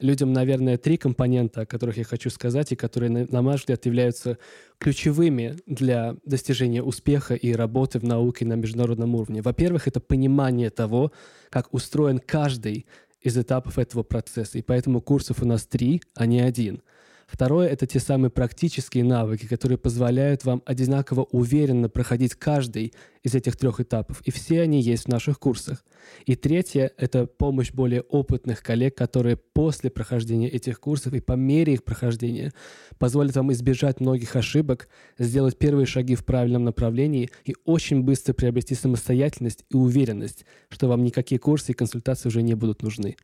людям, 0.00 0.32
наверное, 0.32 0.76
три 0.76 0.96
компонента, 0.96 1.62
о 1.62 1.66
которых 1.66 1.96
я 1.96 2.04
хочу 2.04 2.30
сказать, 2.30 2.72
и 2.72 2.76
которые, 2.76 3.10
на 3.10 3.42
мой 3.42 3.56
взгляд, 3.56 3.86
являются 3.86 4.38
ключевыми 4.78 5.56
для 5.66 6.16
достижения 6.24 6.82
успеха 6.82 7.34
и 7.34 7.52
работы 7.52 7.98
в 7.98 8.04
науке 8.04 8.44
на 8.44 8.54
международном 8.54 9.14
уровне. 9.14 9.42
Во-первых, 9.42 9.88
это 9.88 10.00
понимание 10.00 10.70
того, 10.70 11.12
как 11.50 11.72
устроен 11.72 12.18
каждый 12.18 12.86
из 13.20 13.38
этапов 13.38 13.78
этого 13.78 14.02
процесса. 14.02 14.58
И 14.58 14.62
поэтому 14.62 15.00
курсов 15.00 15.42
у 15.42 15.46
нас 15.46 15.66
три, 15.66 16.02
а 16.14 16.26
не 16.26 16.40
один— 16.40 16.82
Второе— 17.34 17.66
это 17.70 17.84
те 17.84 17.98
самые 17.98 18.30
практические 18.30 19.02
навыки, 19.02 19.46
которые 19.46 19.76
позволяют 19.76 20.44
вам 20.44 20.62
одинаково 20.66 21.24
уверенно 21.32 21.88
проходить 21.88 22.36
каждый 22.36 22.94
из 23.24 23.34
этих 23.34 23.56
трех 23.56 23.80
этапов. 23.80 24.20
И 24.20 24.30
все 24.30 24.60
они 24.60 24.80
есть 24.80 25.06
в 25.06 25.08
наших 25.08 25.40
курсах. 25.40 25.84
И 26.26 26.36
третье— 26.36 26.92
это 26.96 27.26
помощь 27.26 27.72
более 27.72 28.02
опытных 28.02 28.62
коллег, 28.62 28.96
которые 28.96 29.36
после 29.36 29.90
прохождения 29.90 30.48
этих 30.48 30.78
курсов 30.78 31.12
и 31.12 31.18
по 31.18 31.32
мере 31.32 31.72
их 31.74 31.82
прохождения 31.82 32.52
позволят 32.98 33.34
вам 33.34 33.52
избежать 33.52 33.98
многих 33.98 34.36
ошибок, 34.36 34.88
сделать 35.18 35.58
первые 35.58 35.86
шаги 35.86 36.14
в 36.14 36.24
правильном 36.24 36.62
направлении 36.62 37.30
и 37.44 37.56
очень 37.64 38.02
быстро 38.02 38.32
приобрести 38.32 38.76
самостоятельность 38.76 39.64
и 39.70 39.76
уверенность, 39.76 40.44
что 40.68 40.86
вам 40.86 41.02
никакие 41.02 41.40
курсы 41.40 41.72
и 41.72 41.74
консультации 41.74 42.28
уже 42.28 42.42
не 42.42 42.54
будут 42.54 42.84
нужны. 42.84 43.16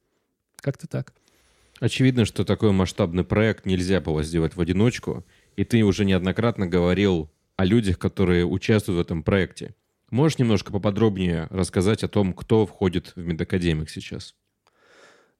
Как-то 0.56 0.88
так. 0.88 1.14
Очевидно, 1.80 2.26
что 2.26 2.44
такой 2.44 2.72
масштабный 2.72 3.24
проект 3.24 3.64
нельзя 3.64 4.00
было 4.00 4.22
сделать 4.22 4.54
в 4.54 4.60
одиночку, 4.60 5.24
и 5.56 5.64
ты 5.64 5.82
уже 5.82 6.04
неоднократно 6.04 6.66
говорил 6.66 7.30
о 7.56 7.64
людях, 7.64 7.98
которые 7.98 8.44
участвуют 8.44 8.98
в 8.98 9.00
этом 9.00 9.22
проекте. 9.22 9.74
Можешь 10.10 10.38
немножко 10.38 10.72
поподробнее 10.72 11.46
рассказать 11.50 12.04
о 12.04 12.08
том, 12.08 12.34
кто 12.34 12.66
входит 12.66 13.12
в 13.16 13.20
MedAcademic 13.20 13.88
сейчас? 13.88 14.34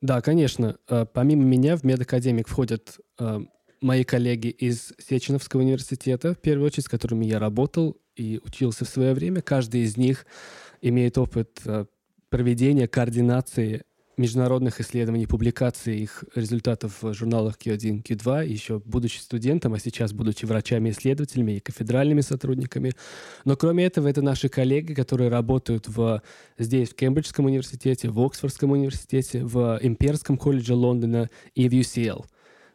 Да, 0.01 0.23
конечно. 0.23 0.79
Э, 0.89 1.05
помимо 1.13 1.45
меня 1.45 1.77
в 1.77 1.85
MedAcademic 1.85 2.49
входят 2.49 2.99
э, 3.19 3.41
мои 3.83 4.05
коллеги 4.05 4.49
из 4.49 4.95
Сеченовского 4.99 5.61
университета, 5.61 6.35
в 6.35 6.39
первую 6.39 6.67
очередь, 6.69 6.87
с 6.87 6.89
которыми 6.89 7.27
я 7.27 7.39
работал 7.39 7.99
и 8.17 8.41
учился 8.43 8.87
в 8.87 8.89
свое 8.89 9.13
время. 9.13 9.43
Каждый 9.43 9.83
из 9.83 9.99
них 9.99 10.25
имеет 10.81 11.19
опыт 11.19 11.61
э, 11.67 11.85
проведения, 12.31 12.89
координации 12.89 13.83
международных 14.21 14.81
исследований, 14.81 15.27
публикаций 15.27 15.99
их 15.99 16.25
результатов 16.35 17.03
в 17.03 17.15
журналах 17.15 17.57
Q1, 17.59 18.03
Q2, 18.03 18.47
еще 18.47 18.81
будучи 18.85 19.19
студентом, 19.19 19.75
а 19.75 19.79
сейчас 19.79 20.13
будучи 20.13 20.45
врачами-исследователями 20.45 21.53
и 21.53 21.61
кафедральными 21.61 22.21
сотрудниками. 22.21 22.93
Но 23.45 23.57
кроме 23.57 23.87
этого, 23.87 24.09
это 24.09 24.23
наши 24.23 24.49
коллеги, 24.49 24.95
которые 24.95 25.31
работают 25.31 25.89
в, 25.89 26.23
здесь, 26.59 26.91
в 26.91 26.95
Кембриджском 26.95 27.47
университете, 27.47 28.11
в 28.11 28.21
Оксфордском 28.21 28.71
университете, 28.71 29.45
в 29.45 29.79
Имперском 29.83 30.37
колледже 30.37 30.75
Лондона 30.75 31.31
и 31.55 31.69
в 31.69 31.73
UCL. 31.73 32.25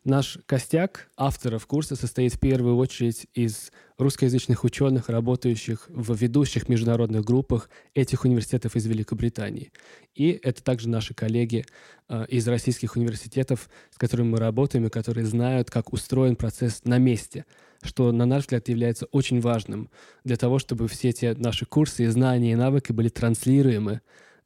Наш 0.06 0.38
костяк 0.46 1.10
авторов 1.18 1.66
курса 1.66 1.96
состоит 1.96 2.36
в 2.36 2.40
первую 2.40 2.78
очередь 2.78 3.26
из 3.34 3.72
русскоязычных 3.98 4.64
ученых, 4.64 5.10
работающих 5.10 5.90
в 5.90 6.16
ведущих 6.16 6.70
международных 6.70 7.26
группах 7.26 7.72
этих 7.96 8.24
университетов 8.24 8.76
из 8.76 8.86
Великобритании. 8.86 9.72
И 10.14 10.40
это 10.44 10.64
также 10.64 10.90
наши 10.90 11.16
коллеги 11.16 11.66
э, 12.08 12.28
из 12.30 12.48
российских 12.48 12.96
университетов, 12.98 13.68
с 13.90 13.98
которыми 13.98 14.28
мы 14.28 14.38
работаем 14.38 14.86
и 14.86 14.92
которые 14.92 15.26
знают, 15.26 15.72
как 15.72 15.92
устроен 15.92 16.36
процесс 16.36 16.84
на 16.84 17.00
месте, 17.00 17.46
что, 17.82 18.12
на 18.12 18.28
наш 18.28 18.44
взгляд, 18.44 18.70
является 18.70 19.08
очень 19.08 19.42
важным 19.42 19.90
для 20.24 20.38
того, 20.38 20.60
чтобы 20.60 20.88
все 20.88 21.10
эти 21.10 21.34
наши 21.36 21.66
курсы 21.66 22.04
и 22.04 22.08
знания 22.08 22.52
и 22.52 22.56
навыки 22.56 22.92
были 22.92 23.10
транслируемы 23.10 24.02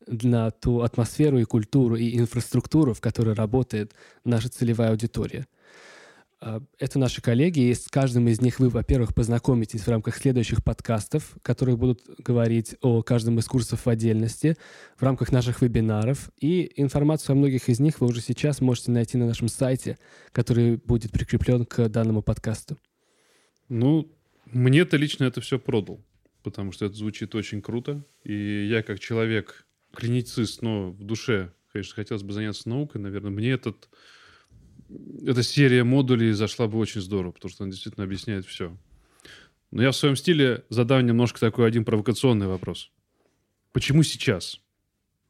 на 0.08 0.51
ту 0.51 0.82
атмосферу 0.82 1.39
и 1.39 1.46
культуру 1.46 1.96
и 1.96 2.18
инфраструктуру, 2.18 2.94
в 2.94 3.01
которой 3.01 3.36
работает 3.36 3.94
наша 4.24 4.50
целевая 4.50 4.91
аудитория. 4.91 5.48
А, 6.41 6.62
это 6.77 7.00
наши 7.00 7.22
коллеги, 7.22 7.60
и 7.60 7.74
с 7.74 7.88
каждым 7.88 8.27
из 8.29 8.41
них 8.41 8.60
вы, 8.60 8.70
во-первых, 8.70 9.13
познакомитесь 9.13 9.82
в 9.82 9.89
рамках 9.89 10.15
следующих 10.15 10.63
подкастов, 10.63 11.36
которые 11.41 11.75
будут 11.75 12.01
говорить 12.20 12.75
о 12.82 13.01
каждом 13.03 13.39
из 13.39 13.46
курсов 13.46 13.86
в 13.86 13.89
отдельности, 13.89 14.56
в 14.98 15.03
рамках 15.03 15.32
наших 15.32 15.62
вебинаров. 15.62 16.32
И 16.39 16.72
информацию 16.77 17.34
о 17.34 17.38
многих 17.38 17.68
из 17.68 17.79
них 17.79 18.00
вы 18.00 18.08
уже 18.08 18.22
сейчас 18.22 18.62
можете 18.62 18.91
найти 18.91 19.18
на 19.18 19.27
нашем 19.27 19.50
сайте, 19.50 19.98
который 20.32 20.77
будет 20.77 21.12
прикреплен 21.12 21.65
к 21.65 21.89
данному 21.89 22.22
подкасту. 22.22 22.77
Ну, 23.68 24.10
мне-то 24.46 24.96
лично 24.96 25.25
это 25.25 25.41
все 25.41 25.60
продал, 25.60 26.01
потому 26.41 26.72
что 26.72 26.86
это 26.86 26.96
звучит 26.96 27.36
очень 27.36 27.62
круто. 27.62 28.06
И 28.24 28.68
я 28.70 28.82
как 28.82 29.00
человек, 29.00 29.68
клиницист, 29.93 30.62
но 30.62 30.91
в 30.91 31.03
душе, 31.03 31.51
конечно, 31.72 31.96
хотелось 31.96 32.24
бы 32.24 32.34
заняться 32.34 32.69
наукой, 32.69 33.01
наверное, 33.01 33.31
мне 33.31 33.51
этот, 33.51 33.89
эта 35.25 35.43
серия 35.43 35.84
модулей 35.84 36.31
зашла 36.31 36.67
бы 36.67 36.77
очень 36.77 37.01
здорово, 37.01 37.31
потому 37.31 37.51
что 37.51 37.63
она 37.63 37.72
действительно 37.72 38.05
объясняет 38.05 38.46
все. 38.46 38.77
Но 39.72 39.84
я 39.84 39.91
в 39.91 39.96
своем 39.96 40.15
стиле 40.15 40.65
задам 40.69 41.05
немножко 41.05 41.39
такой 41.39 41.67
один 41.67 41.86
провокационный 41.86 42.48
вопрос. 42.48 42.91
Почему 43.72 44.03
сейчас? 44.03 44.60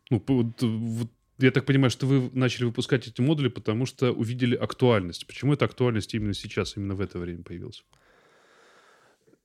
Ну, 0.09 0.23
вот, 0.25 0.61
вот 0.61 1.09
я 1.39 1.51
так 1.51 1.65
понимаю, 1.65 1.89
что 1.89 2.05
вы 2.05 2.29
начали 2.33 2.65
выпускать 2.65 3.07
эти 3.07 3.21
модули, 3.21 3.49
потому 3.49 3.85
что 3.85 4.11
увидели 4.11 4.55
актуальность. 4.55 5.27
Почему 5.27 5.53
эта 5.53 5.65
актуальность 5.65 6.13
именно 6.13 6.33
сейчас, 6.33 6.75
именно 6.77 6.95
в 6.95 7.01
это 7.01 7.19
время 7.19 7.43
появилась? 7.43 7.83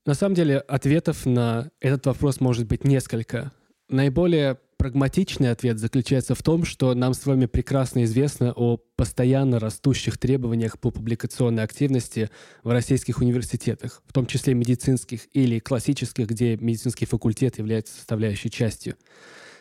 На 0.06 0.14
самом 0.14 0.35
деле 0.35 0.59
ответов 0.59 1.25
на 1.25 1.71
этот 1.80 2.06
вопрос 2.06 2.40
может 2.40 2.66
быть 2.66 2.85
несколько. 2.85 3.52
Наиболее 3.88 4.59
прагматичный 4.85 5.50
ответ 5.50 5.79
заключается 5.79 6.35
в 6.35 6.43
том, 6.43 6.67
что 6.67 6.93
нам 6.93 7.14
с 7.14 7.25
вами 7.25 7.47
прекрасно 7.47 8.05
известно 8.05 8.53
о 8.53 8.76
постоянно 8.97 9.59
растущих 9.59 10.19
требованиях 10.19 10.79
по 10.79 10.91
публикационной 10.91 11.62
активности 11.62 12.29
в 12.62 12.69
российских 12.69 13.21
университетах, 13.21 14.03
в 14.07 14.12
том 14.12 14.26
числе 14.26 14.53
медицинских 14.53 15.23
или 15.33 15.59
классических, 15.59 16.26
где 16.26 16.59
медицинский 16.59 17.07
факультет 17.07 17.57
является 17.57 17.95
составляющей 17.95 18.50
частью. 18.50 18.97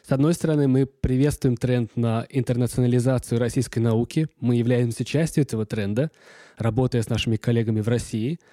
С 0.05 0.11
одной 0.11 0.33
стороны, 0.33 0.67
мы 0.67 0.85
приветствуем 0.85 1.55
тренд 1.55 1.95
на 1.95 2.27
интернационализацию 2.29 3.39
российской 3.39 3.79
науки. 3.79 4.27
Мы 4.41 4.57
являемся 4.57 5.05
частью 5.05 5.43
этого 5.43 5.65
тренда, 5.65 6.11
работая 6.57 7.01
с 7.01 7.07
нашими 7.07 7.37
коллегами 7.37 7.79
в 7.79 7.87
России– 7.87 8.39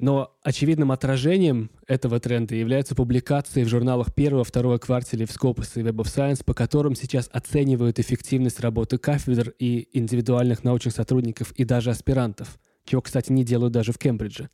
но 0.00 0.36
очевидным 0.42 0.92
отражением 0.92 1.70
этого 1.86 2.20
тренда 2.20 2.54
являются 2.54 2.94
публикации 2.94 3.64
в 3.64 3.68
журналах 3.68 4.14
первого, 4.14 4.44
второго 4.44 4.78
квартала 4.78 5.00
в 5.00 5.30
Scopus 5.30 5.72
и 5.76 5.82
Web 5.82 5.96
of 5.96 6.04
Science, 6.04 6.42
по 6.44 6.54
которым 6.54 6.94
сейчас 6.94 7.28
оценивают 7.32 7.98
эффективность 7.98 8.60
работы 8.60 8.98
кафедр 8.98 9.54
и 9.58 9.88
индивидуальных 9.92 10.64
научных 10.64 10.94
сотрудников 10.94 11.52
и 11.52 11.64
даже 11.64 11.90
аспирантов, 11.90 12.58
чего, 12.84 13.02
кстати, 13.02 13.30
не 13.30 13.44
делают 13.44 13.72
даже 13.72 13.92
в 13.92 13.98
Кембридже. 13.98 14.48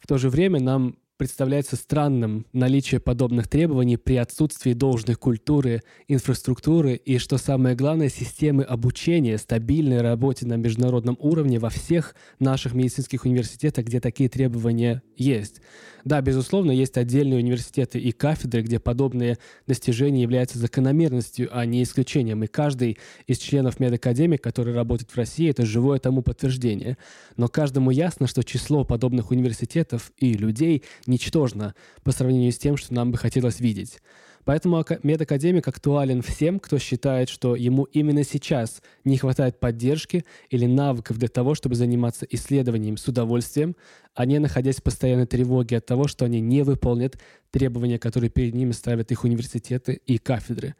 В 0.00 0.06
то 0.06 0.18
же 0.18 0.30
время 0.30 0.60
нам 0.60 0.96
представляется 1.16 1.76
странным 1.76 2.46
наличие 2.52 3.00
подобных 3.00 3.46
требований 3.46 3.96
при 3.96 4.16
отсутствии 4.16 4.72
должной 4.72 5.14
культуры, 5.14 5.82
инфраструктуры 6.08 6.94
и, 6.96 7.18
что 7.18 7.38
самое 7.38 7.76
главное, 7.76 8.08
системы 8.08 8.64
обучения, 8.64 9.38
стабильной 9.38 10.00
работе 10.00 10.46
на 10.46 10.56
международном 10.56 11.16
уровне 11.20 11.58
во 11.58 11.70
всех 11.70 12.16
наших 12.40 12.74
медицинских 12.74 13.24
университетах, 13.24 13.84
где 13.86 14.00
такие 14.00 14.28
требования 14.28 15.02
есть. 15.16 15.60
Да, 16.04 16.20
безусловно, 16.20 16.70
есть 16.70 16.98
отдельные 16.98 17.38
университеты 17.38 17.98
и 17.98 18.12
кафедры, 18.12 18.62
где 18.62 18.78
подобные 18.78 19.38
достижения 19.66 20.22
являются 20.22 20.58
закономерностью, 20.58 21.48
а 21.50 21.64
не 21.64 21.82
исключением. 21.82 22.44
И 22.44 22.46
каждый 22.46 22.98
из 23.26 23.38
членов 23.38 23.80
медакадемии, 23.80 24.36
который 24.36 24.74
работает 24.74 25.10
в 25.10 25.16
России, 25.16 25.48
это 25.48 25.64
живое 25.64 25.98
тому 25.98 26.22
подтверждение. 26.22 26.98
Но 27.36 27.48
каждому 27.48 27.90
ясно, 27.90 28.26
что 28.26 28.42
число 28.42 28.84
подобных 28.84 29.30
университетов 29.30 30.12
и 30.18 30.34
людей 30.34 30.82
ничтожно 31.06 31.74
по 32.02 32.12
сравнению 32.12 32.52
с 32.52 32.58
тем, 32.58 32.76
что 32.76 32.94
нам 32.94 33.12
бы 33.12 33.18
хотелось 33.18 33.60
видеть. 33.60 34.00
Поэтому 34.44 34.84
MedAcademic 35.02 35.66
актуален 35.66 36.20
всем, 36.20 36.60
кто 36.60 36.78
считает, 36.78 37.28
что 37.28 37.56
ему 37.56 37.84
именно 37.84 38.24
сейчас 38.24 38.82
не 39.04 39.16
хватает 39.16 39.58
поддержки 39.58 40.24
или 40.50 40.66
навыков 40.66 41.18
для 41.18 41.28
того, 41.28 41.54
чтобы 41.54 41.76
заниматься 41.76 42.26
исследованием 42.28 42.96
с 42.96 43.08
удовольствием, 43.08 43.74
а 44.14 44.26
не 44.26 44.38
находясь 44.38 44.76
в 44.76 44.82
постоянной 44.82 45.26
тревоге 45.26 45.78
от 45.78 45.86
того, 45.86 46.08
что 46.08 46.26
они 46.26 46.40
не 46.40 46.62
выполнят 46.62 47.18
требования, 47.50 47.98
которые 47.98 48.30
перед 48.30 48.54
ними 48.54 48.72
ставят 48.72 49.10
их 49.10 49.24
университеты 49.24 50.00
и 50.06 50.18
кафедры. 50.18 50.74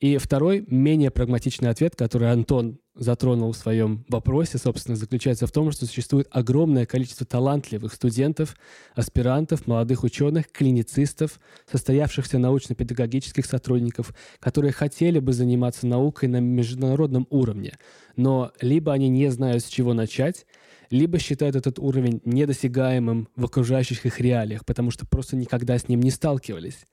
И 0.00 0.16
второй, 0.16 0.64
менее 0.66 1.10
прагматичный 1.10 1.68
ответ, 1.68 1.94
который 1.94 2.32
Антон 2.32 2.78
затронул 2.94 3.52
в 3.52 3.56
своем 3.56 4.06
вопросе, 4.08 4.56
собственно, 4.56 4.96
заключается 4.96 5.46
в 5.46 5.52
том, 5.52 5.70
что 5.72 5.84
существует 5.84 6.26
огромное 6.30 6.86
количество 6.86 7.26
талантливых 7.26 7.92
студентов, 7.92 8.56
аспирантов, 8.94 9.66
молодых 9.66 10.02
ученых, 10.02 10.50
клиницистов, 10.50 11.38
состоявшихся 11.70 12.38
научно-педагогических 12.38 13.44
сотрудников, 13.44 14.14
которые 14.38 14.72
хотели 14.72 15.18
бы 15.18 15.34
заниматься 15.34 15.86
наукой 15.86 16.30
на 16.30 16.40
международном 16.40 17.26
уровне, 17.28 17.76
но 18.16 18.52
либо 18.62 18.94
они 18.94 19.10
не 19.10 19.30
знают, 19.30 19.62
с 19.62 19.68
чего 19.68 19.92
начать, 19.92 20.46
либо 20.88 21.18
считают 21.18 21.56
этот 21.56 21.78
уровень 21.78 22.22
недосягаемым 22.24 23.28
в 23.36 23.44
окружающих 23.44 24.06
их 24.06 24.18
реалиях, 24.18 24.64
потому 24.64 24.90
что 24.90 25.06
просто 25.06 25.36
никогда 25.36 25.76
с 25.78 25.88
ним 25.88 26.00
не 26.00 26.10
сталкивались. 26.10 26.86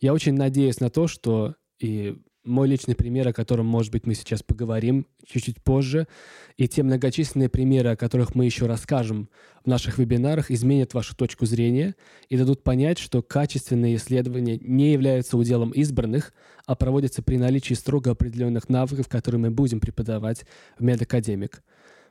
Я 0.00 0.14
очень 0.14 0.34
надеюсь 0.34 0.80
на 0.80 0.88
то, 0.88 1.08
что 1.08 1.54
и 1.78 2.16
мой 2.48 2.66
личный 2.66 2.94
пример, 2.94 3.28
о 3.28 3.32
котором, 3.32 3.66
может 3.66 3.92
быть, 3.92 4.06
мы 4.06 4.14
сейчас 4.14 4.42
поговорим 4.42 5.06
чуть-чуть 5.26 5.62
позже, 5.62 6.08
и 6.56 6.66
те 6.66 6.82
многочисленные 6.82 7.48
примеры, 7.48 7.90
о 7.90 7.96
которых 7.96 8.34
мы 8.34 8.44
еще 8.44 8.66
расскажем 8.66 9.28
в 9.64 9.68
наших 9.68 9.98
вебинарах, 9.98 10.50
изменят 10.50 10.94
вашу 10.94 11.14
точку 11.14 11.46
зрения 11.46 11.94
и 12.28 12.36
дадут 12.36 12.64
понять, 12.64 12.98
что 12.98 13.22
качественные 13.22 13.96
исследования 13.96 14.58
не 14.60 14.92
являются 14.92 15.36
уделом 15.36 15.70
избранных, 15.70 16.32
а 16.66 16.74
проводятся 16.74 17.22
при 17.22 17.36
наличии 17.36 17.74
строго 17.74 18.10
определенных 18.10 18.68
навыков, 18.68 19.08
которые 19.08 19.40
мы 19.40 19.50
будем 19.50 19.78
преподавать 19.78 20.44
в 20.78 20.82
MedAcademic. 20.82 21.62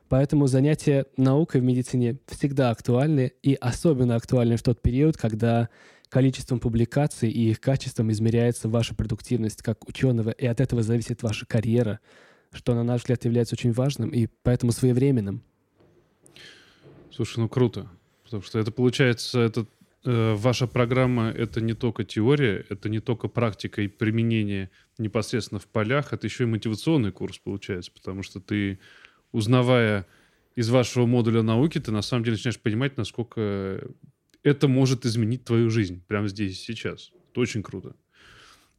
Поэтому 0.08 0.46
занятия 0.46 1.04
наукой 1.16 1.60
в 1.60 1.64
медицине 1.64 2.18
всегда 2.26 2.70
актуальны 2.70 3.32
и 3.42 3.54
особенно 3.54 4.16
актуальны 4.16 4.56
в 4.56 4.62
тот 4.62 4.80
период, 4.80 5.18
когда 5.18 5.68
количеством 6.08 6.60
публикаций 6.60 7.30
и 7.30 7.50
их 7.50 7.60
качеством 7.60 8.10
измеряется 8.10 8.68
ваша 8.68 8.94
продуктивность 8.94 9.62
как 9.62 9.88
ученого, 9.88 10.30
и 10.30 10.46
от 10.46 10.60
этого 10.60 10.82
зависит 10.82 11.22
ваша 11.22 11.46
карьера, 11.46 12.00
что, 12.52 12.74
на 12.74 12.82
наш 12.82 13.02
взгляд, 13.02 13.24
является 13.24 13.54
очень 13.54 13.72
важным 13.72 14.10
и 14.10 14.28
поэтому 14.42 14.72
своевременным. 14.72 15.42
Слушай, 17.10 17.40
ну 17.40 17.48
круто. 17.48 17.90
Потому 18.24 18.42
что 18.42 18.58
это 18.58 18.70
получается, 18.70 19.40
это, 19.40 19.66
э, 20.04 20.34
ваша 20.34 20.66
программа— 20.66 21.30
это 21.36 21.60
не 21.60 21.74
только 21.74 22.04
теория, 22.04 22.64
это 22.68 22.88
не 22.88 23.00
только 23.00 23.28
практика 23.28 23.82
и 23.82 23.88
применение 23.88 24.70
непосредственно 24.98 25.58
в 25.58 25.66
полях, 25.66 26.12
это 26.12 26.26
еще 26.26 26.44
и 26.44 26.46
мотивационный 26.46 27.10
курс 27.10 27.38
получается, 27.38 27.90
потому 27.92 28.22
что 28.22 28.40
ты, 28.40 28.78
узнавая 29.32 30.06
из 30.56 30.68
вашего 30.70 31.06
модуля 31.06 31.42
науки, 31.42 31.78
ты 31.80 31.90
на 31.90 32.02
самом 32.02 32.24
деле 32.24 32.36
начинаешь 32.36 32.60
понимать, 32.60 32.96
насколько 32.96 33.80
это 34.42 34.68
может 34.68 35.04
изменить 35.06 35.44
твою 35.44 35.70
жизнь 35.70 36.02
прямо 36.06 36.28
здесь 36.28 36.52
и 36.52 36.72
сейчас. 36.72 37.12
Это 37.30 37.40
очень 37.40 37.62
круто. 37.62 37.96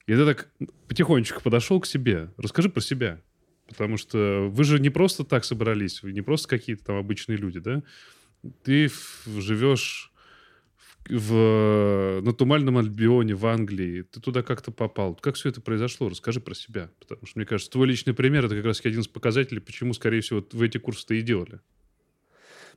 И 0.07 0.13
ты 0.13 0.25
так 0.25 0.49
потихонечку 0.87 1.41
подошел 1.41 1.79
к 1.79 1.85
себе. 1.85 2.31
Расскажи 2.37 2.69
про 2.69 2.81
себя. 2.81 3.21
Потому 3.67 3.97
что 3.97 4.49
вы 4.51 4.63
же 4.63 4.79
не 4.79 4.89
просто 4.89 5.23
так 5.23 5.45
собрались, 5.45 6.01
вы 6.01 6.11
не 6.11 6.21
просто 6.21 6.47
какие-то 6.47 6.85
там 6.85 6.95
обычные 6.95 7.37
люди, 7.37 7.59
да? 7.59 7.83
Ты 8.63 8.89
живешь 9.27 10.11
в, 11.07 11.19
в, 11.19 12.21
на 12.21 12.33
Тумальном 12.33 12.79
Альбионе 12.79 13.35
в 13.35 13.45
Англии, 13.45 14.01
ты 14.01 14.19
туда 14.19 14.41
как-то 14.41 14.71
попал. 14.71 15.13
Как 15.15 15.35
все 15.35 15.49
это 15.49 15.61
произошло? 15.61 16.09
Расскажи 16.09 16.39
про 16.39 16.55
себя. 16.55 16.89
Потому 16.99 17.27
что, 17.27 17.37
мне 17.37 17.45
кажется, 17.45 17.71
твой 17.71 17.87
личный 17.87 18.15
пример— 18.15 18.45
это 18.47 18.55
как 18.55 18.65
раз 18.65 18.81
один 18.83 19.01
из 19.01 19.07
показателей, 19.07 19.59
почему, 19.59 19.93
скорее 19.93 20.21
всего, 20.21 20.43
вы 20.53 20.65
эти 20.65 20.79
курсы-то 20.79 21.13
и 21.13 21.21
делали. 21.21 21.59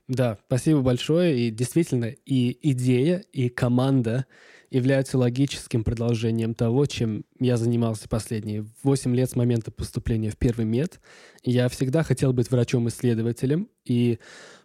Да, 0.08 0.38
спасибо 0.46 0.80
большое. 0.80 1.38
И 1.38 1.50
действительно, 1.50 2.06
и 2.06 2.70
идея, 2.70 3.24
и 3.32 3.48
команда 3.48 4.26
являются 4.70 5.18
логическим 5.18 5.84
продолжением 5.84 6.54
того, 6.54 6.86
чем 6.86 7.24
я 7.38 7.58
занимался 7.58 8.08
последние 8.08 8.66
8 8.82 9.14
лет 9.14 9.30
с 9.30 9.36
момента 9.36 9.70
поступления 9.70 10.30
в 10.30 10.38
первый 10.38 10.64
мед. 10.64 10.98
Я 11.44 11.68
всегда 11.68 12.02
хотел 12.02 12.32
быть 12.32 12.50
врачом-исследователем, 12.50 13.68
и 13.84 14.18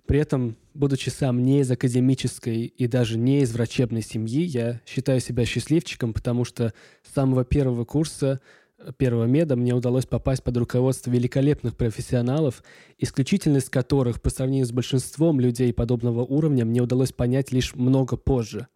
при 0.05 0.19
этом, 0.19 0.55
будучи 0.73 1.09
сам 1.09 1.43
не 1.43 1.59
из 1.59 1.69
академической 1.69 2.63
и 2.65 2.87
даже 2.87 3.17
не 3.17 3.41
из 3.41 3.51
врачебной 3.51 4.01
семьи, 4.01 4.43
я 4.43 4.79
считаю 4.85 5.19
себя 5.19 5.45
счастливчиком, 5.45 6.13
потому 6.13 6.45
что 6.45 6.73
с 7.03 7.13
самого 7.13 7.43
первого 7.43 7.83
курса 7.83 8.39
первого 8.97 9.25
меда 9.25 9.55
мне 9.55 9.73
удалось 9.73 10.05
попасть 10.05 10.43
под 10.43 10.57
руководство 10.57 11.11
великолепных 11.11 11.75
профессионалов, 11.75 12.63
исключительность 12.97 13.69
которых 13.69 14.21
по 14.21 14.29
сравнению 14.29 14.65
с 14.65 14.71
большинством 14.71 15.39
людей 15.39 15.73
подобного 15.73 16.21
уровня 16.21 16.65
мне 16.65 16.81
удалось 16.81 17.11
понять 17.11 17.51
лишь 17.51 17.75
много 17.75 18.17
позже. 18.17 18.67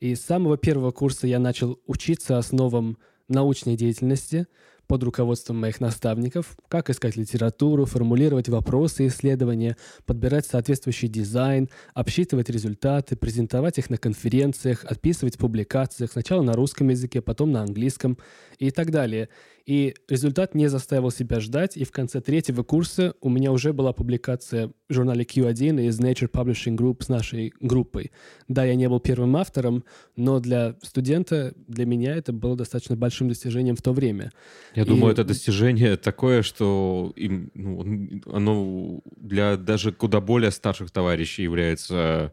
И 0.00 0.14
с 0.14 0.20
самого 0.20 0.58
первого 0.58 0.90
курса 0.90 1.26
я 1.26 1.38
начал 1.38 1.80
учиться 1.86 2.38
основам 2.38 2.98
научной 3.28 3.76
деятельности– 3.76 4.46
под 4.86 5.02
руководством 5.02 5.60
моих 5.60 5.80
наставников, 5.80 6.56
как 6.68 6.90
искать 6.90 7.16
литературу, 7.16 7.84
формулировать 7.84 8.48
вопросы 8.48 9.06
исследования, 9.08 9.76
подбирать 10.04 10.46
соответствующий 10.46 11.08
дизайн, 11.08 11.68
обсчитывать 11.94 12.50
результаты, 12.50 13.16
презентовать 13.16 13.78
их 13.78 13.90
на 13.90 13.98
конференциях, 13.98 14.84
отписывать 14.84 15.36
в 15.36 15.38
публикациях, 15.38 16.12
сначала 16.12 16.42
на 16.42 16.54
русском 16.54 16.88
языке, 16.88 17.20
потом 17.20 17.52
на 17.52 17.62
английском 17.62 18.18
и 18.58 18.70
так 18.70 18.90
далее. 18.90 19.28
И 19.66 19.96
результат 20.08 20.54
не 20.54 20.68
заставил 20.68 21.10
себя 21.10 21.40
ждать, 21.40 21.76
и 21.76 21.82
в 21.82 21.90
конце 21.90 22.20
третьего 22.20 22.62
курса 22.62 23.14
у 23.20 23.28
меня 23.28 23.50
уже 23.50 23.72
была 23.72 23.92
публикация 23.92 24.70
в 24.88 24.92
журнале 24.92 25.24
Q1 25.24 25.88
из 25.88 25.98
Nature 25.98 26.30
Publishing 26.30 26.76
Group 26.76 27.02
с 27.02 27.08
нашей 27.08 27.52
группой. 27.60 28.12
Да, 28.46 28.64
я 28.64 28.76
не 28.76 28.88
был 28.88 29.00
первым 29.00 29.34
автором, 29.34 29.82
но 30.14 30.38
для 30.38 30.76
студента, 30.82 31.52
для 31.66 31.84
меня 31.84 32.14
это 32.14 32.32
было 32.32 32.54
достаточно 32.54 32.94
большим 32.94 33.28
достижением 33.28 33.74
в 33.74 33.82
то 33.82 33.92
время. 33.92 34.30
Я 34.76 34.82
и... 34.82 34.86
думаю, 34.86 35.12
это 35.12 35.24
достижение 35.24 35.96
такое, 35.96 36.42
что 36.42 37.12
им, 37.16 37.50
ну, 37.54 38.20
оно 38.30 39.00
для 39.16 39.56
даже 39.56 39.90
куда 39.90 40.20
более 40.20 40.50
старших 40.50 40.90
товарищей 40.90 41.42
является 41.42 42.32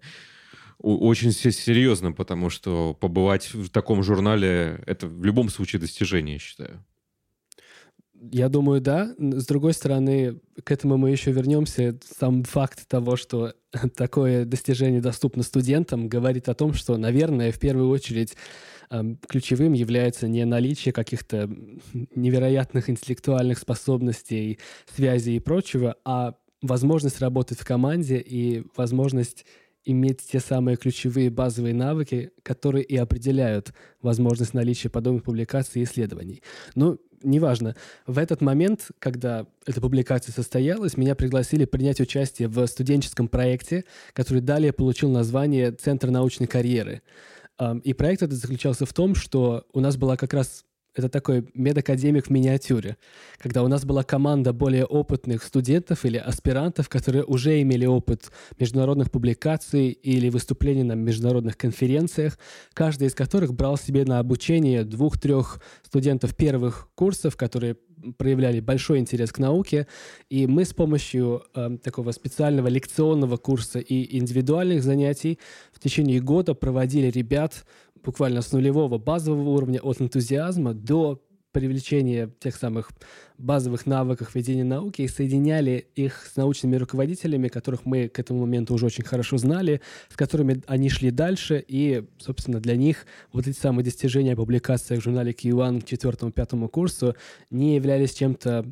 очень 0.80 1.32
серьезным, 1.32 2.14
потому 2.14 2.50
что 2.50 2.94
побывать 2.94 3.54
в 3.54 3.70
таком 3.70 4.04
журнале— 4.04 4.84
это 4.86 5.08
в 5.08 5.24
любом 5.24 5.48
случае 5.48 5.80
достижение, 5.80 6.34
я 6.34 6.40
считаю. 6.40 6.86
Я 8.32 8.50
думаю, 8.50 8.82
да. 8.82 9.14
С 9.18 9.46
другой 9.46 9.74
стороны, 9.74 10.40
к 10.64 10.72
этому 10.72 10.98
мы 10.98 11.12
еще 11.12 11.32
вернемся. 11.32 11.98
Сам 12.06 12.44
факт 12.44 12.88
того, 12.88 13.16
что 13.16 13.54
такое 13.96 14.46
достижение 14.46 15.02
доступно 15.02 15.44
студентам, 15.44 16.10
говорит 16.10 16.50
о 16.50 16.54
том, 16.54 16.74
что, 16.74 16.98
наверное, 16.98 17.54
в 17.54 17.60
первую 17.60 17.90
очередь 17.90 18.36
ключевым 19.28 19.74
является 19.74 20.28
не 20.28 20.46
наличие 20.46 20.94
каких-то 20.94 21.50
невероятных 22.16 22.90
интеллектуальных 22.90 23.60
способностей, 23.60 24.60
связей 24.94 25.38
и 25.38 25.40
прочего, 25.40 25.96
а 26.06 26.36
возможность 26.62 27.20
работать 27.20 27.60
в 27.60 27.66
команде 27.66 28.18
и 28.18 28.64
возможность 28.76 29.46
иметь 29.86 30.22
те 30.32 30.40
самые 30.40 30.78
ключевые 30.78 31.30
базовые 31.30 31.74
навыки, 31.74 32.32
которые 32.42 32.84
и 32.86 32.96
определяют 32.96 33.74
возможность 34.02 34.54
наличия 34.54 34.90
подобных 34.90 35.24
публикаций 35.24 35.82
и 35.82 35.86
исследований. 35.86 36.42
Ну, 36.76 37.00
неважно. 37.22 37.76
В 38.08 38.18
этот 38.18 38.42
момент, 38.42 38.92
когда 39.00 39.46
эта 39.66 39.82
публикация 39.82 40.32
состоялась, 40.32 40.98
меня 40.98 41.16
пригласили 41.16 41.66
принять 41.66 42.00
участие 42.00 42.48
в 42.48 42.66
студенческом 42.68 43.28
проекте, 43.28 43.84
который 44.14 44.42
далее 44.42 44.72
получил 44.72 45.10
название 45.10 45.72
«Центр 45.72 46.10
научной 46.10 46.48
карьеры». 46.48 47.02
И 47.84 47.94
проект 47.94 48.24
этот 48.24 48.38
заключался 48.38 48.86
в 48.86 48.94
том, 48.94 49.16
что 49.16 49.66
у 49.74 49.80
нас 49.80 49.96
была 49.98 50.18
как 50.18 50.34
раз 50.34 50.66
это 50.96 51.10
такой 51.10 51.48
MedAcademic 51.54 52.28
в 52.28 52.30
миниатюре, 52.30 52.98
когда 53.40 53.64
у 53.64 53.68
нас 53.68 53.86
была 53.86 54.04
команда 54.04 54.54
более 54.54 54.86
опытных 54.86 55.44
студентов 55.44 56.06
или 56.06 56.18
аспирантов, 56.18 56.90
которые 56.90 57.24
уже 57.24 57.62
имели 57.62 57.86
опыт 57.86 58.32
международных 58.60 59.12
публикаций 59.12 59.90
или 59.90 60.30
выступлений 60.30 60.84
на 60.84 60.94
международных 60.94 61.58
конференциях, 61.58 62.38
каждый 62.74 63.08
из 63.08 63.16
которых 63.16 63.54
брал 63.54 63.78
себе 63.78 64.06
на 64.06 64.20
обучение 64.20 64.84
двух-трех 64.84 65.62
студентов 65.84 66.36
первых 66.36 66.90
курсов, 66.96 67.36
которые 67.36 67.78
проявляли 68.18 68.60
большой 68.60 69.00
интерес 69.00 69.32
к 69.32 69.40
науке, 69.40 69.88
и 70.30 70.46
мы 70.46 70.66
с 70.66 70.74
помощью 70.74 71.44
э, 71.56 71.78
такого 71.82 72.12
специального 72.12 72.68
лекционного 72.68 73.38
курса 73.38 73.80
и 73.80 74.18
индивидуальных 74.18 74.84
занятий 74.84 75.40
в 75.72 75.80
течение 75.80 76.20
года 76.20 76.54
проводили 76.54 77.08
ребят 77.08 77.66
буквально 78.04 78.42
с 78.42 78.52
нулевого 78.52 78.98
базового 78.98 79.50
уровня 79.50 79.80
от 79.80 80.02
энтузиазма 80.02 80.74
до 80.74 81.22
привлечения 81.54 82.32
тех 82.40 82.56
самых 82.56 82.92
базовых 83.38 83.86
навыков 83.86 84.36
ведения 84.36 84.64
науки 84.64 85.04
и 85.04 85.08
соединяли 85.08 85.88
их 85.96 86.26
с 86.26 86.36
научными 86.36 86.76
руководителями, 86.76 87.48
которых 87.48 87.86
мы 87.86 88.10
к 88.10 88.20
этому 88.20 88.42
моменту 88.42 88.74
уже 88.74 88.88
очень 88.88 89.04
хорошо 89.04 89.38
знали, 89.38 89.80
с 90.10 90.16
которыми 90.16 90.62
они 90.68 90.90
шли 90.90 91.12
дальше, 91.12 91.64
и, 91.66 92.06
собственно, 92.18 92.60
для 92.60 92.76
них 92.76 93.06
вот 93.32 93.48
эти 93.48 93.58
самые 93.58 93.86
достижения 93.86 94.36
публикации 94.36 94.98
в 94.98 95.04
журнале 95.04 95.32
Q1 95.32 95.82
к 95.82 95.86
четвертому-пятому 95.86 96.68
курсу 96.68 97.16
не 97.52 97.76
являлись 97.76 98.14
чем-то 98.14 98.66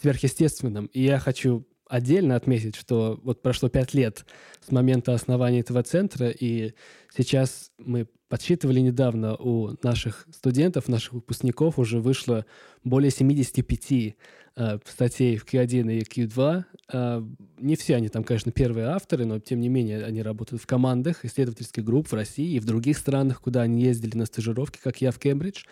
сверхъестественным. 0.00 0.86
И 0.86 1.02
я 1.02 1.18
хочу 1.18 1.64
отдельно 1.88 2.36
отметить, 2.36 2.76
что 2.76 3.20
вот 3.22 3.42
прошло 3.42 3.68
пять 3.68 3.94
лет 3.94 4.24
с 4.66 4.70
момента 4.70 5.14
основания 5.14 5.60
этого 5.60 5.82
центра, 5.82 6.28
и 6.28 6.72
Сейчас 7.16 7.72
мы 7.78 8.06
подсчитывали 8.28 8.80
недавно 8.80 9.36
у 9.36 9.74
наших 9.82 10.26
студентов, 10.30 10.88
наших 10.88 11.14
выпускников 11.14 11.78
уже 11.78 11.98
вышло 11.98 12.44
более 12.84 13.10
75 13.10 14.16
э, 14.56 14.78
статей 14.84 15.36
в 15.38 15.46
Q1 15.46 15.94
и 15.94 16.00
Q2. 16.02 16.64
Э, 16.92 17.22
не 17.58 17.76
все 17.76 17.96
они 17.96 18.10
там, 18.10 18.22
конечно, 18.22 18.52
первые 18.52 18.88
авторы, 18.88 19.24
но 19.24 19.38
тем 19.38 19.60
не 19.60 19.70
менее 19.70 20.04
они 20.04 20.22
работают 20.22 20.62
в 20.62 20.66
командах 20.66 21.24
исследовательских 21.24 21.84
групп 21.84 22.08
в 22.08 22.14
России 22.14 22.56
и 22.56 22.60
в 22.60 22.66
других 22.66 22.98
странах, 22.98 23.40
куда 23.40 23.62
они 23.62 23.82
ездили 23.82 24.16
на 24.16 24.26
стажировки, 24.26 24.78
как 24.82 25.00
я 25.00 25.10
в 25.10 25.18
Кембридж. 25.18 25.64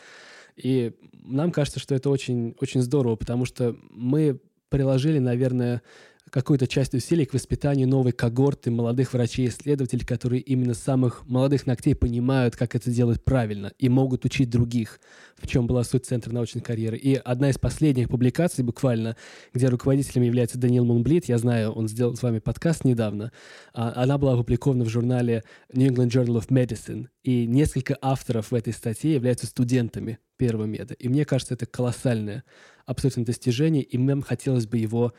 И 0.57 0.93
нам 1.13 1.51
кажется, 1.51 1.79
что 1.79 1.95
это 1.95 2.09
очень, 2.09 2.57
очень 2.61 2.81
здорово, 2.81 3.17
потому 3.17 3.45
что 3.45 3.77
мы 3.91 4.41
приложили, 4.75 5.21
наверное, 5.21 5.83
какую-то 6.31 6.67
часть 6.67 6.95
усилий 6.95 7.27
к 7.27 7.33
воспитанию 7.33 7.87
новой 7.87 8.11
когорты 8.11 8.73
молодых 8.73 9.13
врачей-исследователей, 9.13 10.05
которые 10.05 10.43
именно 10.43 10.75
с 10.75 10.81
самых 10.81 11.25
молодых 11.29 11.65
ногтей 11.69 11.95
понимают, 11.95 12.57
как 12.57 12.75
это 12.75 12.91
делать 12.91 13.23
правильно, 13.23 13.73
и 13.79 13.89
могут 13.89 14.25
учить 14.25 14.51
других, 14.51 14.99
в 15.37 15.47
чем 15.47 15.69
была 15.69 15.85
суть 15.85 16.07
Центра 16.07 16.33
научной 16.33 16.61
карьеры. 16.61 16.97
И 16.97 17.15
одна 17.15 17.51
из 17.51 17.59
последних 17.59 18.09
публикаций 18.09 18.65
буквально, 18.65 19.17
где 19.53 19.69
руководителем 19.69 20.25
является 20.25 20.59
Даниил 20.59 20.85
Мунблит, 20.85 21.27
я 21.27 21.39
знаю, 21.39 21.71
он 21.71 21.87
сделал 21.87 22.17
с 22.17 22.23
вами 22.25 22.41
подкаст 22.41 22.85
недавно, 22.85 23.31
а, 23.75 23.93
она 23.95 24.19
была 24.19 24.33
опубликована 24.33 24.85
в 24.85 24.89
журнале 24.89 25.45
New 25.73 25.89
England 25.89 26.09
Journal 26.09 26.45
of 26.45 26.49
Medicine, 26.49 27.07
и 27.23 27.47
несколько 27.47 27.97
авторов 28.03 28.51
в 28.51 28.55
этой 28.57 28.73
статье 28.73 29.15
являются 29.15 29.47
студентами 29.47 30.19
первого 30.37 30.65
меда. 30.65 30.97
И 30.99 31.09
мне 31.09 31.25
кажется, 31.25 31.55
это 31.55 31.67
колоссальное 31.67 32.43
абсолютно 32.87 33.25
достижение, 33.25 33.83
и 33.83 33.99
нам 33.99 34.23
хотелось 34.23 34.67
бы 34.67 34.79
его 34.79 35.13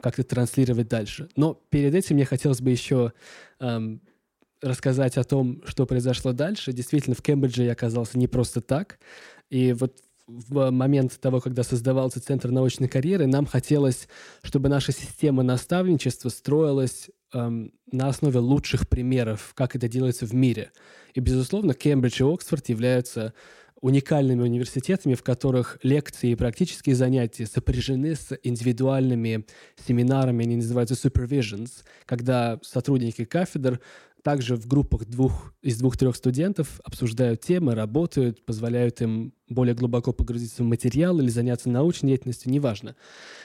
как-то 0.00 0.24
транслировать 0.24 0.88
дальше. 0.88 1.28
Но 1.36 1.54
перед 1.70 1.94
этим 1.94 2.16
мне 2.16 2.24
хотелось 2.24 2.60
бы 2.60 2.70
еще 2.70 3.12
эм, 3.60 4.00
рассказать 4.60 5.16
о 5.16 5.24
том, 5.24 5.62
что 5.66 5.86
произошло 5.86 6.32
дальше. 6.32 6.72
Действительно, 6.72 7.14
в 7.14 7.22
Кембридже 7.22 7.64
я 7.64 7.72
оказался 7.72 8.18
не 8.18 8.26
просто 8.26 8.60
так. 8.60 8.98
И 9.50 9.72
вот 9.72 9.98
в 10.26 10.70
момент 10.70 11.18
того, 11.20 11.40
когда 11.40 11.62
создавался 11.62 12.20
Центр 12.20 12.50
научной 12.50 12.88
карьеры, 12.88 13.26
нам 13.26 13.46
хотелось, 13.46 14.08
чтобы 14.42 14.68
наша 14.68 14.92
система 14.92 15.42
наставничества 15.42 16.30
строилась 16.30 17.10
эм, 17.34 17.72
на 17.92 18.08
основе 18.08 18.38
лучших 18.38 18.88
примеров, 18.88 19.52
как 19.54 19.76
это 19.76 19.86
делается 19.86 20.26
в 20.26 20.32
мире. 20.32 20.72
И, 21.12 21.20
безусловно, 21.20 21.74
Кембридж 21.74 22.22
и 22.22 22.24
Оксфорд 22.24 22.68
являются 22.68 23.34
уникальными 23.84 24.40
университетами, 24.40 25.12
в 25.12 25.22
которых 25.22 25.78
лекции 25.82 26.30
и 26.30 26.34
практические 26.34 26.94
занятия 26.94 27.44
сопряжены 27.44 28.14
с 28.14 28.34
индивидуальными 28.42 29.44
семинарами, 29.86 30.46
они 30.46 30.56
называются 30.56 30.94
supervisions, 30.94 31.84
когда 32.06 32.58
сотрудники 32.62 33.26
кафедр 33.26 33.80
также 34.24 34.56
в 34.56 34.66
группах 34.66 35.04
двух, 35.04 35.52
из 35.60 35.78
двух-трех 35.78 36.16
студентов 36.16 36.80
обсуждают 36.82 37.42
темы, 37.42 37.74
работают, 37.74 38.44
позволяют 38.46 39.02
им 39.02 39.34
более 39.50 39.74
глубоко 39.74 40.14
погрузиться 40.14 40.62
в 40.62 40.66
материал 40.66 41.20
или 41.20 41.28
заняться 41.28 41.68
научной 41.68 42.08
деятельностью, 42.08 42.50
неважно. 42.50 42.96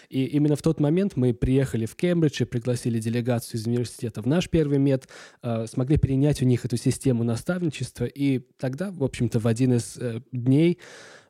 И 0.09 0.23
именно 0.23 0.55
в 0.55 0.61
тот 0.61 0.79
момент 0.79 1.17
мы 1.17 1.33
приехали 1.33 1.85
в 1.85 1.97
Кембридж 1.97 2.41
и 2.41 2.45
пригласили 2.45 2.97
делегацию 2.97 3.59
из 3.59 3.67
университета 3.67 4.21
в 4.21 4.25
наш 4.25 4.49
первый 4.49 4.77
мед, 4.77 5.09
э, 5.43 5.67
смогли 5.67 5.97
перенять 5.97 6.41
у 6.41 6.45
них 6.45 6.63
эту 6.63 6.77
систему 6.77 7.25
наставничества, 7.25 8.05
и 8.05 8.39
тогда, 8.57 8.89
в 8.89 9.03
общем-то, 9.03 9.39
в 9.39 9.47
один 9.47 9.73
из 9.73 9.97
э, 9.97 10.21
дней 10.31 10.79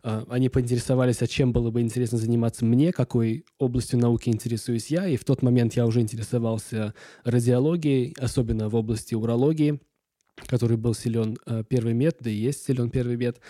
они 0.01 0.49
поинтересовались, 0.49 1.21
а 1.21 1.27
чем 1.27 1.51
было 1.51 1.71
бы 1.71 1.81
интересно 1.81 2.17
заниматься 2.17 2.65
мне, 2.65 2.93
какой 2.93 3.45
областью 3.57 3.99
науки 3.99 4.29
интересуюсь 4.29 4.87
я. 4.87 5.07
И 5.07 5.17
в 5.17 5.25
тот 5.25 5.41
момент 5.41 5.73
я 5.73 5.85
уже 5.85 5.99
интересовался 5.99 6.93
радиологией, 7.23 8.15
особенно 8.17 8.69
в 8.69 8.75
области 8.75 9.13
урологии, 9.13 9.81
который 10.47 10.77
был 10.77 10.93
силен 10.93 11.37
а, 11.45 11.63
первый 11.63 11.93
мед, 11.93 12.17
да 12.21 12.29
и 12.29 12.35
есть 12.35 12.65
силен 12.65 12.89
первый 12.89 13.17
мед. 13.17 13.41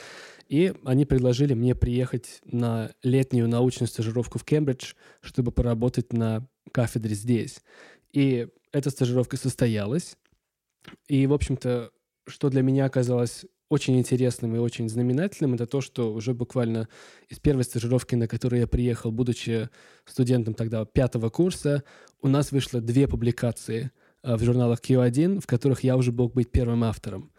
И 0.48 0.74
они 0.84 1.06
предложили 1.06 1.54
мне 1.54 1.76
приехать 1.76 2.42
на 2.44 2.92
летнюю 3.04 3.48
научную 3.48 3.88
стажировку 3.88 4.40
в 4.40 4.44
Кембридж, 4.44 4.94
чтобы 5.22 5.52
поработать 5.52 6.12
на 6.14 6.48
кафедре 6.72 7.14
здесь. 7.14 7.62
И 8.12 8.48
эта 8.72 8.90
стажировка 8.90 9.38
состоялась. 9.38 10.18
И, 11.08 11.28
в 11.28 11.34
общем-то, 11.34 11.92
что 12.28 12.50
для 12.50 12.64
меня 12.64 12.86
оказалось 12.86 13.46
очень 13.70 14.00
интересным 14.00 14.56
и 14.56 14.60
очень 14.60 14.90
знаменательным, 14.90 15.54
это 15.54 15.68
то, 15.68 15.80
что 15.80 16.12
уже 16.12 16.34
буквально 16.34 16.90
из 17.30 17.40
первой 17.40 17.64
стажировки, 17.64 18.16
на 18.16 18.28
которую 18.28 18.62
я 18.62 18.68
приехал, 18.68 19.12
будучи 19.12 19.70
студентом 20.06 20.56
тогда 20.56 20.84
пятого 20.86 21.30
курса, 21.30 21.84
у 22.22 22.28
нас 22.28 22.52
вышло 22.52 22.82
две 22.82 23.08
публикации 23.08 23.92
э, 24.24 24.36
в 24.36 24.44
журналах 24.44 24.82
Q1, 24.82 25.40
в 25.40 25.48
которых 25.48 25.84
я 25.84 25.96
уже 25.98 26.12
мог 26.12 26.34
быть 26.34 26.52
первым 26.52 26.84
автором, 26.84 27.32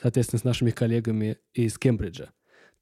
соответственно, 0.00 0.40
с 0.40 0.44
нашими 0.44 0.70
коллегами 0.70 1.38
из 1.54 1.78
Кембриджа. 1.78 2.30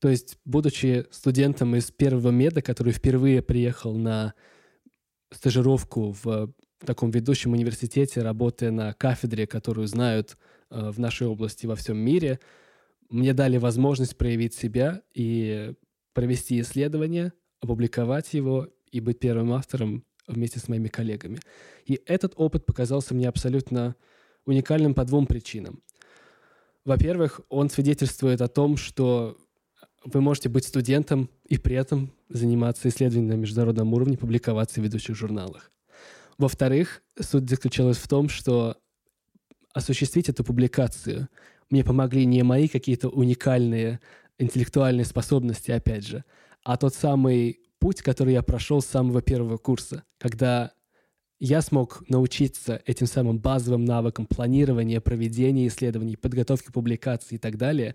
То 0.00 0.08
есть, 0.08 0.36
будучи 0.44 1.06
студентом 1.10 1.76
из 1.76 1.90
первого 1.92 2.30
меда, 2.30 2.62
который 2.62 2.92
впервые 2.92 3.42
приехал 3.42 3.96
на 3.96 4.34
стажировку 5.32 6.16
в 6.22 6.52
таком 6.84 7.10
ведущем 7.10 7.52
университете, 7.52 8.22
работая 8.22 8.72
на 8.72 8.92
кафедре, 8.92 9.46
которую 9.46 9.86
знают 9.86 10.36
э, 10.70 10.90
в 10.90 10.98
нашей 10.98 11.28
области 11.28 11.66
во 11.66 11.76
всем 11.76 11.96
мире– 11.96 12.40
мне 13.08 13.32
дали 13.34 13.56
возможность 13.56 14.16
проявить 14.16 14.54
себя 14.54 15.02
и 15.14 15.74
провести 16.12 16.60
исследование, 16.60 17.32
опубликовать 17.60 18.34
его 18.34 18.68
и 18.90 19.00
быть 19.00 19.18
первым 19.18 19.52
автором 19.52 20.04
вместе 20.26 20.58
с 20.60 20.68
моими 20.68 20.88
коллегами. 20.88 21.38
И 21.86 22.00
этот 22.06 22.34
опыт 22.36 22.66
показался 22.66 23.14
мне 23.14 23.28
абсолютно 23.28 23.96
уникальным 24.44 24.94
по 24.94 25.04
двум 25.04 25.26
причинам. 25.26 25.82
Во-первых, 26.84 27.40
он 27.48 27.70
свидетельствует 27.70 28.40
о 28.40 28.48
том, 28.48 28.76
что 28.76 29.36
вы 30.04 30.20
можете 30.20 30.48
быть 30.48 30.64
студентом 30.64 31.28
и 31.44 31.58
при 31.58 31.76
этом 31.76 32.12
заниматься 32.28 32.88
исследованием 32.88 33.28
на 33.28 33.40
международном 33.40 33.92
уровне, 33.92 34.16
публиковаться 34.16 34.80
в 34.80 34.84
ведущих 34.84 35.16
журналах. 35.16 35.70
Во-вторых, 36.38 37.02
суть 37.20 37.48
заключалась 37.48 37.98
в 37.98 38.08
том, 38.08 38.28
что 38.28 38.76
осуществить 39.74 40.28
эту 40.28 40.44
публикацию 40.44 41.28
мне 41.70 41.84
помогли 41.84 42.24
не 42.24 42.42
мои 42.42 42.68
какие-то 42.68 43.08
уникальные 43.08 44.00
интеллектуальные 44.38 45.04
способности, 45.04 45.70
опять 45.70 46.06
же, 46.06 46.24
а 46.64 46.76
тот 46.76 46.94
самый 46.94 47.60
путь, 47.78 48.02
который 48.02 48.34
я 48.34 48.42
прошел 48.42 48.80
с 48.80 48.86
самого 48.86 49.22
первого 49.22 49.56
курса, 49.56 50.04
когда 50.18 50.72
я 51.40 51.62
смог 51.62 52.02
научиться 52.08 52.82
этим 52.84 53.06
самым 53.06 53.38
базовым 53.38 53.84
навыкам 53.84 54.26
планирования, 54.26 55.00
проведения 55.00 55.68
исследований, 55.68 56.16
подготовки 56.16 56.72
публикаций 56.72 57.36
и 57.36 57.38
так 57.38 57.56
далее, 57.56 57.94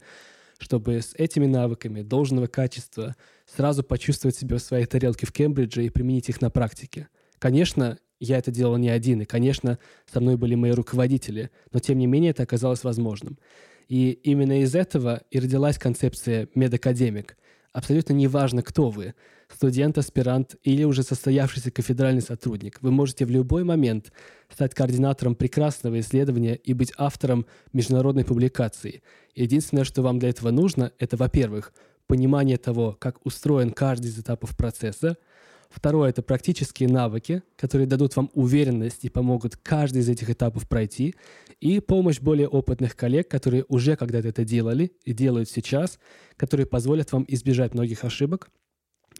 чтобы 0.59 1.01
с 1.01 1.13
этими 1.15 1.45
навыками 1.45 2.01
должного 2.01 2.47
качества 2.47 3.15
сразу 3.45 3.83
почувствовать 3.83 4.37
себя 4.37 4.57
в 4.57 4.61
своей 4.61 4.85
тарелке 4.85 5.25
в 5.25 5.33
Кембридже 5.33 5.85
и 5.85 5.89
применить 5.89 6.29
их 6.29 6.41
на 6.41 6.49
практике. 6.49 7.09
Конечно, 7.39 7.97
я 8.19 8.37
это 8.37 8.51
делал 8.51 8.77
не 8.77 8.89
один, 8.89 9.21
и, 9.21 9.25
конечно, 9.25 9.79
со 10.11 10.19
мной 10.21 10.37
были 10.37 10.55
мои 10.55 10.71
руководители, 10.71 11.51
но 11.71 11.79
тем 11.79 11.97
не 11.97 12.07
менее 12.07 12.31
это 12.31 12.43
оказалось 12.43 12.83
возможным. 12.83 13.37
И 13.87 14.11
именно 14.11 14.61
из 14.61 14.75
этого 14.75 15.23
и 15.29 15.39
родилась 15.39 15.77
концепция 15.77 16.47
«MedAcademic». 16.55 17.37
Абсолютно 17.73 18.13
неважно, 18.13 18.61
кто 18.61 18.89
вы– 18.89 19.15
студент, 19.49 19.97
аспирант 19.97 20.55
или 20.63 20.83
уже 20.83 21.03
состоявшийся 21.03 21.71
кафедральный 21.71 22.21
сотрудник. 22.21 22.77
Вы 22.81 22.91
можете 22.91 23.25
в 23.25 23.29
любой 23.29 23.63
момент 23.63 24.11
стать 24.49 24.73
координатором 24.73 25.35
прекрасного 25.35 25.99
исследования 25.99 26.55
и 26.55 26.73
быть 26.73 26.93
автором 26.97 27.45
международной 27.71 28.25
публикации. 28.25 29.01
Единственное, 29.35 29.83
что 29.83 30.01
вам 30.01 30.19
для 30.19 30.29
этого 30.29 30.51
нужно, 30.51 30.91
это, 30.99 31.17
во-первых, 31.17 31.73
понимание 32.07 32.57
того, 32.57 32.95
как 32.99 33.25
устроен 33.25 33.71
каждый 33.71 34.07
из 34.07 34.19
этапов 34.19 34.55
процесса– 34.55 35.17
Второе— 35.73 36.09
это 36.11 36.21
практические 36.21 36.87
навыки, 36.87 37.41
которые 37.55 37.87
дадут 37.87 38.15
вам 38.15 38.29
уверенность 38.35 39.05
и 39.05 39.09
помогут 39.09 39.57
каждый 39.57 40.03
из 40.03 40.09
этих 40.09 40.29
этапов 40.29 40.69
пройти. 40.69 41.15
И 41.61 41.79
помощь 41.79 42.19
более 42.19 42.47
опытных 42.47 42.95
коллег, 42.95 43.27
которые 43.27 43.65
уже 43.69 43.95
когда-то 43.95 44.27
это 44.27 44.45
делали 44.45 44.91
и 45.03 45.13
делают 45.13 45.49
сейчас, 45.49 45.97
которые 46.37 46.67
позволят 46.67 47.11
вам 47.11 47.25
избежать 47.27 47.73
многих 47.73 48.03
ошибок 48.03 48.51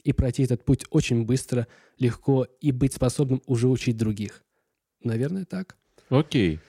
и 0.04 0.14
пройти 0.14 0.44
этот 0.44 0.64
путь 0.64 0.86
очень 0.92 1.26
быстро, 1.26 1.68
легко 1.98 2.46
и 2.62 2.72
быть 2.72 2.94
способным 2.94 3.42
уже 3.48 3.68
учить 3.68 3.98
других. 3.98 4.44
Наверное, 5.04 5.46
так. 5.46 5.76
Окей. 6.10 6.60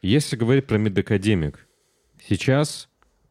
Если 0.00 0.36
говорить 0.36 0.66
про 0.66 0.78
MedAcademic, 0.78 1.68
сейчас 2.26 2.88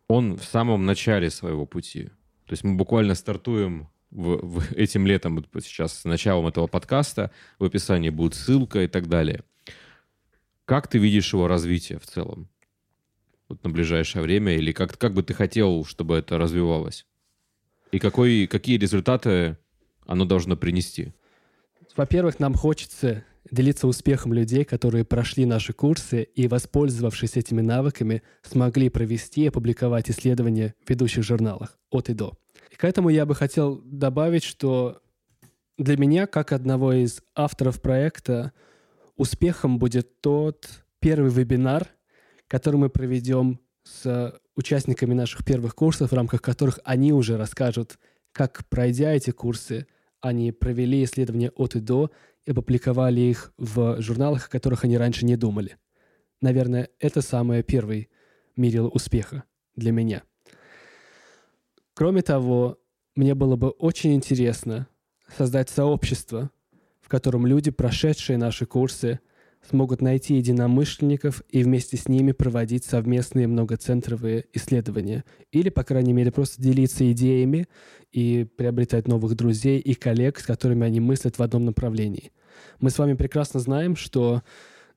он 0.07 0.37
в 0.37 0.43
самом 0.43 0.85
начале 0.85 1.31
своего 1.31 1.65
пути. 1.65 2.09
То 2.45 2.53
есть 2.53 2.63
мы 2.63 2.75
буквально 2.75 3.15
стартуем 3.15 3.89
в, 4.11 4.37
в 4.37 4.71
этим 4.73 5.05
летом, 5.05 5.35
вот 5.35 5.63
сейчас 5.63 5.99
с 5.99 6.05
началом 6.05 6.47
этого 6.47 6.67
подкаста, 6.67 7.31
в 7.59 7.65
описании 7.65 8.09
будет 8.09 8.35
ссылка 8.35 8.83
и 8.83 8.87
так 8.87 9.07
далее. 9.07 9.43
Как 10.65 10.87
ты 10.87 10.97
видишь 10.97 11.33
его 11.33 11.47
развитие 11.47 11.99
в 11.99 12.05
целом? 12.05 12.49
Вот 13.47 13.63
на 13.63 13.69
ближайшее 13.69 14.21
время, 14.21 14.55
или 14.55 14.71
как, 14.73 14.97
как 14.97 15.13
бы 15.13 15.23
ты 15.23 15.33
хотел, 15.33 15.85
чтобы 15.85 16.17
это 16.17 16.37
развивалось? 16.37 17.05
И 17.91 17.99
какой, 17.99 18.47
какие 18.47 18.77
результаты 18.77 19.57
оно 20.05 20.25
должно 20.25 20.57
принести? 20.57 21.13
Во-первых, 21.95 22.39
нам 22.39 22.53
хочется 22.53 23.23
делиться 23.49 23.87
успехом 23.87 24.33
людей, 24.33 24.65
которые 24.65 25.05
прошли 25.05 25.45
наши 25.45 25.73
курсы 25.73 26.23
и, 26.23 26.47
воспользовавшись 26.47 27.37
этими 27.37 27.61
навыками, 27.61 28.21
смогли 28.41 28.89
провести 28.89 29.43
и 29.43 29.47
опубликовать 29.47 30.09
исследования 30.09 30.75
в 30.85 30.89
ведущих 30.89 31.23
журналах 31.23 31.79
от 31.89 32.09
и 32.09 32.13
до. 32.13 32.37
К 32.75 32.83
этому 32.83 33.09
я 33.09 33.25
бы 33.25 33.35
хотел 33.35 33.81
добавить, 33.83 34.43
что 34.43 35.01
для 35.77 35.97
меня, 35.97 36.27
как 36.27 36.51
одного 36.51 36.93
из 36.93 37.21
авторов 37.35 37.81
проекта, 37.81 38.51
успехом 39.15 39.79
будет 39.79 40.21
тот 40.21 40.83
первый 40.99 41.31
вебинар, 41.31 41.87
который 42.47 42.77
мы 42.77 42.89
проведем 42.89 43.59
с 43.83 44.39
участниками 44.55 45.13
наших 45.13 45.45
первых 45.45 45.75
курсов, 45.75 46.11
в 46.11 46.15
рамках 46.15 46.41
которых 46.41 46.79
они 46.83 47.13
уже 47.13 47.37
расскажут, 47.37 47.99
как, 48.31 48.65
пройдя 48.69 49.13
эти 49.13 49.31
курсы, 49.31 49.87
они 50.19 50.51
провели 50.51 51.03
исследования 51.03 51.51
от 51.51 51.75
и 51.75 51.79
до 51.79 52.11
и 52.45 52.51
опубликовали 52.51 53.21
их 53.21 53.53
в 53.57 54.01
журналах, 54.01 54.47
о 54.47 54.49
которых 54.49 54.83
они 54.83 54.97
раньше 54.97 55.25
не 55.25 55.35
думали. 55.35 55.77
Наверное, 56.41 56.89
это 56.99 57.21
самое 57.21 57.63
первый 57.63 58.09
мерило 58.55 58.87
успеха 58.87 59.43
для 59.75 59.91
меня– 59.91 60.23
Кроме 61.97 62.21
того, 62.21 62.77
мне 63.15 63.33
было 63.33 63.55
бы 63.55 63.69
очень 63.69 64.13
интересно 64.13 64.87
создать 65.35 65.71
сообщество, 65.71 66.51
в 67.01 67.09
котором 67.09 67.47
люди, 67.47 67.71
прошедшие 67.71 68.37
наши 68.37 68.67
курсы, 68.67 69.19
смогут 69.67 70.03
найти 70.03 70.35
единомышленников 70.35 71.41
и 71.49 71.63
вместе 71.63 71.97
с 71.97 72.07
ними 72.07 72.33
проводить 72.33 72.85
совместные 72.85 73.47
многоцентровые 73.47 74.45
исследования. 74.53 75.23
Или, 75.51 75.69
по 75.69 75.83
крайней 75.83 76.13
мере, 76.13 76.31
просто 76.31 76.61
делиться 76.61 77.11
идеями 77.11 77.65
и 78.11 78.43
приобретать 78.43 79.07
новых 79.07 79.35
друзей 79.35 79.79
и 79.79 79.95
коллег, 79.95 80.37
с 80.37 80.43
которыми 80.43 80.85
они 80.85 80.99
мыслят 80.99 81.39
в 81.39 81.41
одном 81.41 81.65
направлении. 81.65 82.31
Мы 82.79 82.91
с 82.91 82.99
вами 82.99 83.15
прекрасно 83.15 83.59
знаем, 83.59 83.95
что 83.95 84.43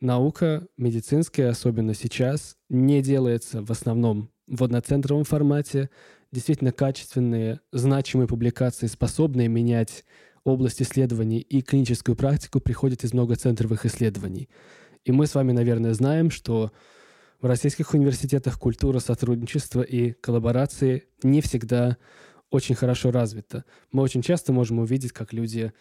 наука 0.02 0.66
медицинская, 0.76 1.48
особенно 1.48 1.94
сейчас, 1.94 2.58
не 2.68 3.00
делается 3.00 3.64
в 3.64 3.70
основном 3.70 4.28
в 4.46 4.64
одноцентровом 4.64 5.24
формате, 5.24 5.88
действительно 6.32 6.72
качественные, 6.72 7.60
значимые 7.72 8.28
публикации, 8.28 8.86
способные 8.86 9.48
менять 9.48 10.04
область 10.44 10.80
исследований 10.80 11.40
и 11.40 11.62
клиническую 11.62 12.16
практику, 12.16 12.60
приходят 12.60 13.04
из 13.04 13.12
многоцентровых 13.12 13.84
исследований. 13.86 14.48
И 15.04 15.12
мы 15.12 15.26
с 15.26 15.34
вами, 15.34 15.52
наверное, 15.52 15.94
знаем, 15.94 16.30
что 16.30 16.72
в 17.40 17.46
российских 17.46 17.94
университетах 17.94 18.58
культура 18.58 18.98
сотрудничества 18.98 19.82
и 19.82 20.12
коллаборации 20.12 21.04
не 21.22 21.40
всегда 21.40 21.96
очень 22.50 22.74
хорошо 22.74 23.10
развита. 23.10 23.64
Мы 23.92 24.02
очень 24.02 24.22
часто 24.22 24.52
можем 24.52 24.80
увидеть, 24.80 25.12
как 25.12 25.32
люди 25.32 25.72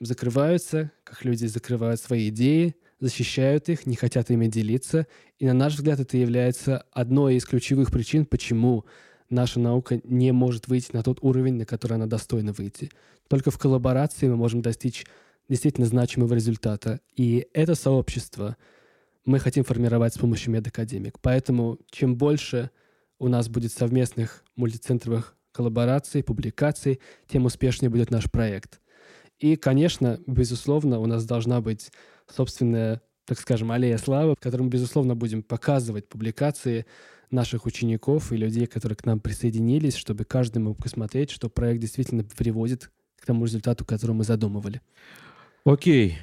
закрываются, 0.00 0.90
как 1.04 1.24
люди 1.24 1.46
закрывают 1.46 2.00
свои 2.00 2.28
идеи, 2.28 2.74
защищают 3.00 3.68
их, 3.68 3.86
не 3.86 3.96
хотят 3.96 4.30
ими 4.30 4.46
делиться. 4.46 5.06
И 5.38 5.46
на 5.46 5.54
наш 5.54 5.74
взгляд 5.74 6.00
это 6.00 6.16
является 6.16 6.84
одной 6.92 7.36
из 7.36 7.44
ключевых 7.44 7.90
причин, 7.90 8.26
почему 8.26 8.84
наша 9.30 9.60
наука 9.60 10.00
не 10.04 10.32
может 10.32 10.68
выйти 10.68 10.90
на 10.92 11.02
тот 11.02 11.18
уровень, 11.22 11.54
на 11.54 11.66
который 11.66 11.94
она 11.94 12.06
достойна 12.06 12.52
выйти. 12.52 12.90
Только 13.28 13.50
в 13.50 13.58
коллаборации 13.58 14.28
мы 14.28 14.36
можем 14.36 14.62
достичь 14.62 15.04
действительно 15.48 15.86
значимого 15.86 16.34
результата. 16.34 17.00
И 17.16 17.46
это 17.52 17.74
сообщество 17.74 18.56
мы 19.24 19.38
хотим 19.38 19.64
формировать 19.64 20.14
с 20.14 20.18
помощью 20.18 20.52
MedAcademic. 20.52 21.18
Поэтому 21.20 21.78
чем 21.90 22.16
больше 22.16 22.70
у 23.18 23.28
нас 23.28 23.48
будет 23.48 23.72
совместных 23.72 24.44
мультицентровых 24.54 25.36
коллабораций, 25.52 26.22
публикаций, 26.22 27.00
тем 27.26 27.46
успешнее 27.46 27.90
будет 27.90 28.10
наш 28.10 28.30
проект. 28.30 28.80
И, 29.38 29.56
конечно, 29.56 30.20
безусловно, 30.26 30.98
у 30.98 31.06
нас 31.06 31.24
должна 31.24 31.60
быть 31.60 31.90
собственная, 32.28 33.00
так 33.24 33.38
скажем, 33.38 33.72
аллея 33.72 33.98
славы, 33.98 34.34
в 34.34 34.40
которой 34.40 34.62
мы, 34.62 34.68
безусловно, 34.68 35.14
будем 35.14 35.42
показывать 35.42 36.08
публикации, 36.08 36.86
наших 37.30 37.66
учеников 37.66 38.32
и 38.32 38.36
людей, 38.36 38.66
которые 38.66 38.96
к 38.96 39.04
нам 39.04 39.20
присоединились, 39.20 39.94
чтобы 39.94 40.24
каждый 40.24 40.58
мог 40.58 40.78
посмотреть, 40.82 41.30
что 41.30 41.48
проект 41.48 41.80
действительно 41.80 42.24
приводит 42.24 42.90
к 43.20 43.26
тому 43.26 43.44
результату, 43.44 43.84
который 43.84 44.12
мы 44.12 44.24
задумывали. 44.24 44.80
Окей. 45.64 46.18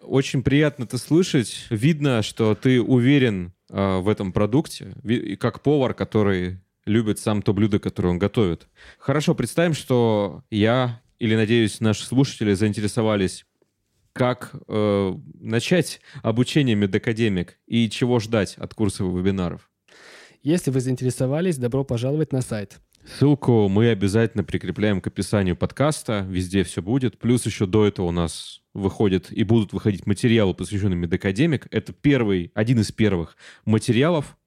Очень 0.00 0.42
приятно 0.42 0.84
это 0.84 0.98
слышать. 0.98 1.66
Видно, 1.70 2.22
что 2.22 2.54
ты 2.54 2.80
уверен 2.80 3.52
э, 3.70 3.98
в 3.98 4.08
этом 4.08 4.32
продукте, 4.32 4.94
и 5.04 5.36
как 5.36 5.62
повар, 5.62 5.94
который 5.94 6.60
любит 6.84 7.18
сам 7.18 7.42
то 7.42 7.52
блюдо, 7.52 7.78
которое 7.78 8.08
он 8.08 8.18
готовит. 8.18 8.66
Хорошо, 8.98 9.34
представим, 9.34 9.74
что 9.74 10.42
я 10.50 11.02
или, 11.18 11.34
надеюсь, 11.34 11.80
наши 11.80 12.04
слушатели 12.04 12.54
заинтересовались 12.54 13.44
как 14.12 14.54
э, 14.66 15.14
начать 15.34 16.00
обучение 16.22 16.74
MedAcademic 16.74 17.58
и 17.66 17.88
чего 17.88 18.18
ждать 18.18 18.56
от 18.56 18.74
курсов 18.74 19.12
и 19.12 19.16
вебинаров? 19.16 19.67
Если 20.48 20.70
вы 20.70 20.80
заинтересовались, 20.80 21.58
добро 21.58 21.84
пожаловать 21.84 22.32
на 22.32 22.40
сайт. 22.40 22.80
Ссылку 23.04 23.68
мы 23.68 23.90
обязательно 23.90 24.44
прикрепляем 24.44 25.02
к 25.02 25.06
описанию 25.06 25.54
подкаста. 25.56 26.26
Везде 26.26 26.64
все 26.64 26.80
будет. 26.80 27.18
Плюс 27.18 27.44
еще 27.44 27.66
до 27.66 27.86
этого 27.86 28.06
у 28.06 28.12
нас 28.12 28.62
выходит 28.72 29.30
и 29.30 29.44
будут 29.44 29.74
выходить 29.74 30.06
материалы, 30.06 30.54
посвященные 30.54 30.96
MedAcademic. 30.96 31.66
Это 31.70 31.92
первый, 31.92 32.50
один 32.54 32.80
из 32.80 32.90
первых 32.90 33.36
материалов. 33.66 34.38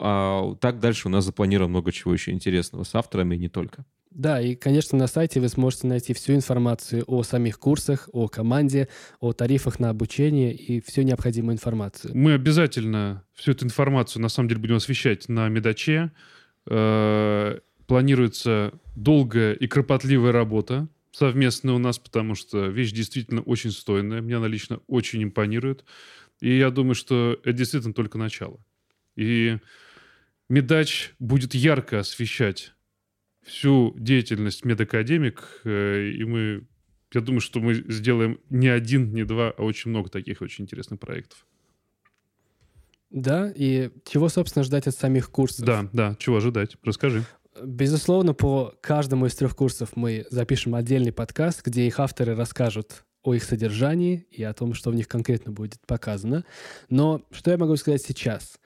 А 0.00 0.54
так 0.62 0.80
дальше 0.80 1.08
у 1.08 1.10
нас 1.10 1.26
запланировано 1.26 1.68
много 1.68 1.92
чего 1.92 2.14
еще 2.14 2.30
интересного 2.30 2.84
с 2.84 2.94
авторами 2.94 3.34
и 3.34 3.38
не 3.40 3.50
только. 3.50 3.84
Да, 4.10 4.40
и, 4.40 4.56
конечно, 4.56 4.98
на 4.98 5.06
сайте 5.06 5.40
вы 5.40 5.48
сможете 5.48 5.86
найти 5.86 6.12
всю 6.14 6.34
информацию 6.34 7.04
о 7.06 7.22
самих 7.22 7.58
курсах, 7.58 8.08
о 8.12 8.26
команде, 8.28 8.88
о 9.20 9.32
тарифах 9.32 9.78
на 9.78 9.90
обучение 9.90 10.52
и 10.52 10.80
всю 10.80 11.02
необходимую 11.02 11.54
информацию. 11.54 12.12
Мы 12.16 12.34
обязательно 12.34 13.24
всю 13.34 13.52
эту 13.52 13.66
информацию, 13.66 14.20
на 14.20 14.28
самом 14.28 14.48
деле, 14.48 14.60
будем 14.60 14.76
освещать 14.76 15.28
на 15.28 15.48
Медаче. 15.48 16.10
Э, 16.66 17.58
планируется 17.86 18.72
долгая 18.96 19.52
и 19.52 19.66
кропотливая 19.68 20.32
работа 20.32 20.88
совместная 21.12 21.74
у 21.74 21.78
нас, 21.78 21.98
потому 21.98 22.34
что 22.34 22.66
вещь 22.66 22.92
действительно 22.92 23.42
очень 23.42 23.70
стойная. 23.70 24.22
Мне 24.22 24.36
она 24.36 24.48
лично 24.48 24.80
очень 24.86 25.22
импонирует. 25.22 25.84
И 26.40 26.56
я 26.56 26.70
думаю, 26.70 26.94
что 26.94 27.38
это 27.44 27.52
действительно 27.52 27.94
только 27.94 28.18
начало. 28.18 28.58
И 29.16 29.58
Медач 30.48 31.12
будет 31.18 31.54
ярко 31.54 32.00
освещать 32.00 32.72
всю 33.50 33.94
деятельность 33.98 34.64
MedAcademic, 34.64 35.62
э, 35.64 36.10
и 36.10 36.24
мы 36.24 36.66
Я 37.12 37.20
думаю, 37.20 37.40
что 37.40 37.58
мы 37.58 37.74
сделаем 37.74 38.38
не 38.50 38.68
один, 38.68 39.12
не 39.12 39.24
два, 39.24 39.52
а 39.58 39.64
очень 39.64 39.90
много 39.90 40.08
таких 40.08 40.42
очень 40.42 40.64
интересных 40.64 41.00
проектов. 41.00 41.44
Да, 43.10 43.52
и 43.52 43.90
чего, 44.08 44.28
собственно, 44.28 44.62
ждать 44.62 44.86
от 44.86 44.94
самих 44.94 45.30
курсов? 45.30 45.66
Да, 45.66 45.88
да, 45.92 46.16
чего 46.20 46.36
ожидать? 46.36 46.76
Расскажи. 46.84 47.24
Безусловно, 47.60 48.32
по 48.32 48.74
каждому 48.80 49.26
из 49.26 49.34
трех 49.34 49.56
курсов 49.56 49.96
мы 49.96 50.24
запишем 50.30 50.76
отдельный 50.76 51.12
подкаст, 51.12 51.66
где 51.66 51.88
их 51.88 51.98
авторы 51.98 52.36
расскажут 52.36 53.04
о 53.24 53.34
их 53.34 53.42
содержании 53.42 54.26
и 54.30 54.44
о 54.44 54.54
том, 54.54 54.72
что 54.74 54.90
в 54.90 54.94
них 54.94 55.08
конкретно 55.08 55.50
будет 55.50 55.80
показано. 55.86 56.44
Но 56.88 57.22
что 57.32 57.50
я 57.50 57.58
могу 57.58 57.74
сказать 57.74 58.02
сейчас? 58.02 58.60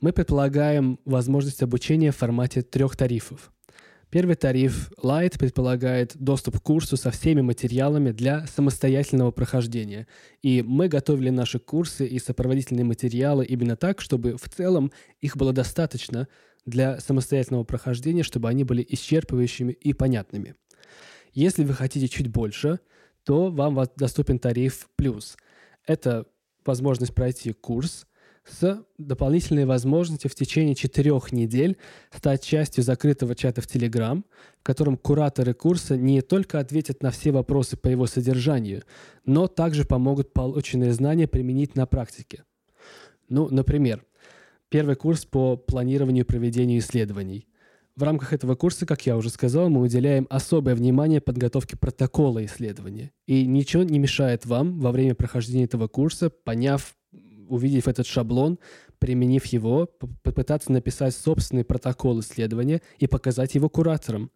Мы 0.00 0.12
предполагаем 0.12 0.98
возможность 1.06 1.62
обучения 1.62 2.10
в 2.10 2.16
формате 2.16 2.60
трех 2.62 2.96
тарифов. 2.96 3.50
Первый 4.10 4.34
тариф 4.34 4.90
Light 5.00 5.38
предполагает 5.38 6.16
доступ 6.16 6.58
к 6.58 6.62
курсу 6.64 6.96
со 6.96 7.12
всеми 7.12 7.42
материалами 7.42 8.10
для 8.10 8.44
самостоятельного 8.48 9.30
прохождения. 9.30 10.08
И 10.42 10.62
мы 10.66 10.88
готовили 10.88 11.30
наши 11.30 11.60
курсы 11.60 12.06
и 12.06 12.18
сопроводительные 12.18 12.84
материалы 12.84 13.44
именно 13.44 13.76
так, 13.76 14.00
чтобы 14.00 14.36
в 14.36 14.48
целом 14.48 14.90
их 15.20 15.36
было 15.36 15.52
достаточно 15.52 16.26
для 16.66 16.98
самостоятельного 16.98 17.62
прохождения, 17.62 18.24
чтобы 18.24 18.48
они 18.48 18.64
были 18.64 18.84
исчерпывающими 18.90 19.70
и 19.70 19.92
понятными. 19.92 20.56
Если 21.32 21.62
вы 21.62 21.74
хотите 21.74 22.08
чуть 22.08 22.28
больше, 22.28 22.80
то 23.22 23.48
вам 23.52 23.80
доступен 23.96 24.40
тариф 24.40 24.88
плюс. 24.96 25.36
Это 25.86 26.26
возможность 26.64 27.14
пройти 27.14 27.52
курс, 27.52 28.08
с 28.50 28.84
дополнительной 28.98 29.64
возможностью 29.64 30.30
в 30.30 30.34
течение 30.34 30.74
четырех 30.74 31.32
недель 31.32 31.76
стать 32.14 32.44
частью 32.44 32.82
закрытого 32.82 33.34
чата 33.34 33.60
в 33.60 33.66
Telegram, 33.66 34.22
в 34.60 34.62
котором 34.62 34.96
кураторы 34.96 35.54
курса 35.54 35.96
не 35.96 36.20
только 36.20 36.58
ответят 36.58 37.02
на 37.02 37.10
все 37.10 37.30
вопросы 37.30 37.76
по 37.76 37.88
его 37.88 38.06
содержанию, 38.06 38.82
но 39.24 39.46
также 39.46 39.84
помогут 39.84 40.32
полученные 40.32 40.92
знания 40.92 41.28
применить 41.28 41.76
на 41.76 41.86
практике. 41.86 42.44
Ну, 43.28 43.48
например, 43.50 44.04
первый 44.68 44.96
курс 44.96 45.24
по 45.24 45.56
планированию 45.56 46.24
и 46.24 46.26
проведению 46.26 46.80
исследований. 46.80 47.46
В 47.96 48.02
рамках 48.02 48.32
этого 48.32 48.54
курса, 48.54 48.86
как 48.86 49.04
я 49.04 49.16
уже 49.16 49.30
сказал, 49.30 49.68
мы 49.68 49.82
уделяем 49.82 50.26
особое 50.30 50.74
внимание 50.74 51.20
подготовке 51.20 51.76
протокола 51.76 52.44
исследования. 52.44 53.12
И 53.26 53.44
ничего 53.44 53.82
не 53.82 53.98
мешает 53.98 54.46
вам 54.46 54.80
во 54.80 54.90
время 54.90 55.14
прохождения 55.14 55.64
этого 55.64 55.86
курса, 55.86 56.30
поняв 56.30 56.94
увидев 57.50 57.88
этот 57.88 58.06
шаблон, 58.06 58.58
применив 58.98 59.46
его, 59.46 59.86
попытаться 60.22 60.72
написать 60.72 61.14
собственный 61.14 61.64
протокол 61.64 62.20
исследования 62.20 62.82
и 62.98 63.06
показать 63.06 63.54
его 63.54 63.68
кураторам. 63.68 64.30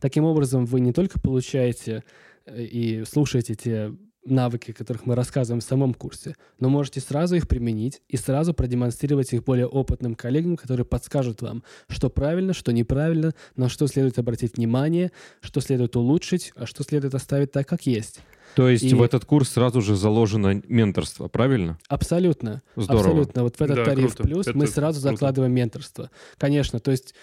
Таким 0.00 0.24
образом, 0.24 0.66
вы 0.66 0.80
не 0.80 0.92
только 0.92 1.20
получаете 1.20 2.02
э, 2.46 2.62
и 2.62 3.04
слушаете 3.04 3.54
те 3.54 3.94
навыки, 4.26 4.70
о 4.70 4.74
которых 4.74 5.06
мы 5.06 5.14
рассказываем 5.14 5.60
в 5.60 5.64
самом 5.64 5.94
курсе, 5.94 6.36
но 6.60 6.68
можете 6.68 7.00
сразу 7.00 7.36
их 7.36 7.48
применить 7.48 8.02
и 8.08 8.16
сразу 8.16 8.54
продемонстрировать 8.54 9.32
их 9.32 9.44
более 9.44 9.66
опытным 9.66 10.14
коллегам, 10.14 10.56
которые 10.56 10.84
подскажут 10.84 11.42
вам, 11.42 11.62
что 11.88 12.10
правильно, 12.10 12.52
что 12.52 12.72
неправильно, 12.72 13.34
на 13.56 13.68
что 13.68 13.86
следует 13.86 14.18
обратить 14.18 14.56
внимание, 14.56 15.12
что 15.40 15.60
следует 15.60 15.96
улучшить, 15.96 16.52
а 16.56 16.66
что 16.66 16.82
следует 16.82 17.14
оставить 17.14 17.52
так, 17.52 17.68
как 17.68 17.86
есть. 17.86 18.20
То 18.54 18.68
есть 18.68 18.84
и... 18.84 18.94
в 18.94 19.02
этот 19.02 19.24
курс 19.24 19.50
сразу 19.50 19.82
же 19.82 19.96
заложено 19.96 20.62
менторство, 20.66 21.28
правильно? 21.28 21.78
Абсолютно. 21.88 22.62
Здорово. 22.74 23.04
Абсолютно. 23.04 23.42
Вот 23.42 23.56
в 23.56 23.60
этот 23.60 23.76
да, 23.76 23.84
тариф 23.84 24.14
круто. 24.14 24.22
плюс 24.22 24.46
это 24.46 24.56
мы 24.56 24.66
сразу 24.66 25.00
круто. 25.00 25.14
закладываем 25.14 25.52
менторство. 25.52 26.10
Конечно, 26.38 26.80
то 26.80 26.90
есть 26.90 27.14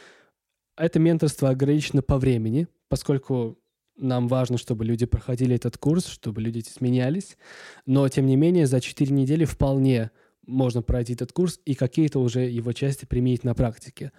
это 0.77 0.99
менторство 0.99 1.49
ограничено 1.49 2.01
по 2.01 2.17
времени, 2.17 2.67
поскольку 2.87 3.57
нам 3.95 4.27
важно, 4.27 4.57
чтобы 4.57 4.85
люди 4.85 5.05
проходили 5.05 5.55
этот 5.55 5.77
курс, 5.77 6.07
чтобы 6.07 6.41
люди 6.41 6.59
сменялись. 6.61 7.37
Но, 7.85 8.07
тем 8.09 8.25
не 8.25 8.35
менее, 8.35 8.67
за 8.67 8.81
4 8.81 9.13
недели 9.13 9.45
вполне 9.45 10.11
можно 10.45 10.81
пройти 10.81 11.13
этот 11.13 11.31
курс 11.31 11.59
и 11.65 11.75
какие-то 11.75 12.19
уже 12.19 12.41
его 12.41 12.73
части 12.73 13.05
применить 13.05 13.43
на 13.43 13.53
практике. 13.53 14.11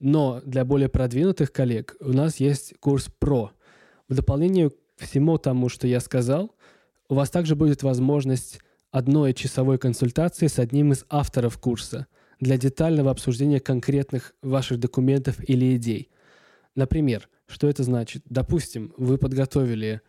Но 0.00 0.42
для 0.44 0.64
более 0.64 0.88
продвинутых 0.88 1.52
коллег 1.52 1.96
у 2.00 2.12
нас 2.12 2.36
есть 2.36 2.74
курс 2.80 3.08
PRO. 3.20 3.50
В 4.08 4.14
дополнение 4.14 4.70
всему 4.96 5.38
тому, 5.38 5.68
что 5.68 5.86
я 5.86 6.00
сказал, 6.00 6.54
у 7.08 7.14
вас 7.14 7.30
также 7.30 7.54
будет 7.54 7.82
возможность 7.82 8.58
одной 8.90 9.32
часовой 9.32 9.78
консультации 9.78 10.46
с 10.46 10.58
одним 10.58 10.92
из 10.92 11.04
авторов 11.08 11.58
курса 11.58 12.06
для 12.40 12.58
детального 12.58 13.10
обсуждения 13.10 13.60
конкретных 13.60 14.34
ваших 14.42 14.78
документов 14.78 15.38
или 15.48 15.76
идей. 15.76 16.10
Например, 16.74 17.28
что 17.46 17.68
это 17.68 17.82
значит? 17.82 18.22
Допустим, 18.28 18.92
вы 18.96 19.18
подготовили 19.18 20.00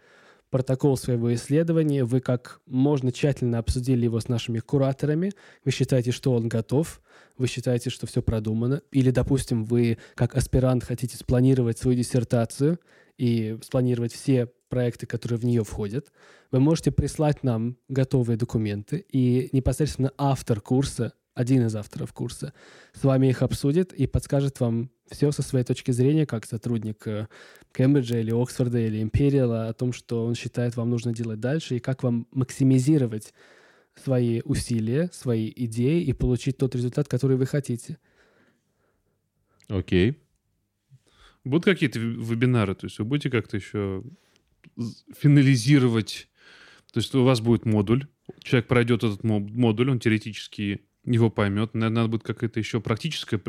протокол 0.50 0.96
своего 0.96 1.34
исследования, 1.34 2.06
вы 2.06 2.22
как 2.22 2.62
можно 2.66 3.12
тщательно 3.12 3.58
обсудили 3.58 4.06
его 4.06 4.20
с 4.20 4.30
нашими 4.30 4.60
кураторами, 4.60 5.34
вы 5.66 5.72
считаете, 5.72 6.12
что 6.12 6.32
он 6.34 6.48
готов, 6.48 7.02
вы 7.38 7.48
считаете, 7.48 7.90
что 7.90 8.08
все 8.08 8.22
продумано, 8.22 8.82
или, 8.92 9.12
допустим, 9.12 9.66
вы 9.66 9.98
как 10.14 10.38
аспирант 10.38 10.84
хотите 10.84 11.18
спланировать 11.18 11.78
свою 11.78 11.98
диссертацию 11.98 12.80
и 13.18 13.58
спланировать 13.64 14.14
все 14.14 14.50
проекты, 14.70 15.06
которые 15.06 15.40
в 15.40 15.46
нее 15.46 15.64
входят, 15.64 16.12
вы 16.52 16.60
можете 16.60 16.92
прислать 16.92 17.44
нам 17.44 17.78
готовые 17.90 18.38
документы, 18.38 19.06
и 19.12 19.50
непосредственно 19.52 20.14
автор 20.18 20.62
курса, 20.62 21.14
один 21.36 21.66
из 21.68 21.76
авторов 21.76 22.14
курса, 22.14 22.54
с 22.94 23.04
вами 23.04 23.28
их 23.28 23.42
обсудит 23.44 23.94
и 23.94 24.08
подскажет 24.08 24.60
вам 24.60 24.90
все 25.12 25.32
со 25.32 25.44
своей 25.44 25.66
точки 25.66 25.92
зрения, 25.92 26.26
как 26.26 26.46
сотрудник 26.46 27.06
э, 27.06 27.28
Кембриджа 27.74 28.20
или 28.20 28.32
Оксфорда 28.32 28.80
или 28.80 29.02
Империала, 29.02 29.68
о 29.68 29.74
том, 29.74 29.94
что 29.94 30.26
он 30.26 30.34
считает 30.34 30.76
вам 30.76 30.90
нужно 30.90 31.14
делать 31.14 31.40
дальше, 31.40 31.76
и 31.76 31.80
как 31.80 32.02
вам 32.02 32.28
максимизировать 32.32 33.34
свои 33.94 34.42
усилия, 34.46 35.10
свои 35.14 35.52
идеи 35.56 36.04
и 36.04 36.14
получить 36.14 36.58
тот 36.58 36.74
результат, 36.74 37.08
который 37.08 37.38
вы 37.38 37.46
хотите. 37.46 37.98
Окей. 39.68 40.12
Okay. 40.12 40.16
Будут 41.44 41.66
какие-то 41.66 42.00
вебинары? 42.00 42.74
То 42.74 42.88
есть 42.88 42.98
вы 42.98 43.06
будете 43.06 43.30
как-то 43.30 43.58
еще 43.58 44.04
финализировать. 45.16 46.28
То 46.92 47.00
есть 47.00 47.14
у 47.14 47.24
вас 47.24 47.40
будет 47.40 47.66
модуль, 47.66 48.08
человек 48.42 48.68
пройдет 48.68 49.04
этот 49.04 49.24
модуль, 49.24 49.92
он 49.92 50.00
теоретически 50.00 50.82
его 51.06 51.30
поймет. 51.30 51.74
Наверное, 51.74 51.96
надо 51.96 52.10
будет 52.10 52.24
какое-то 52.24 52.60
еще 52.60 52.82
практическое 52.82 53.40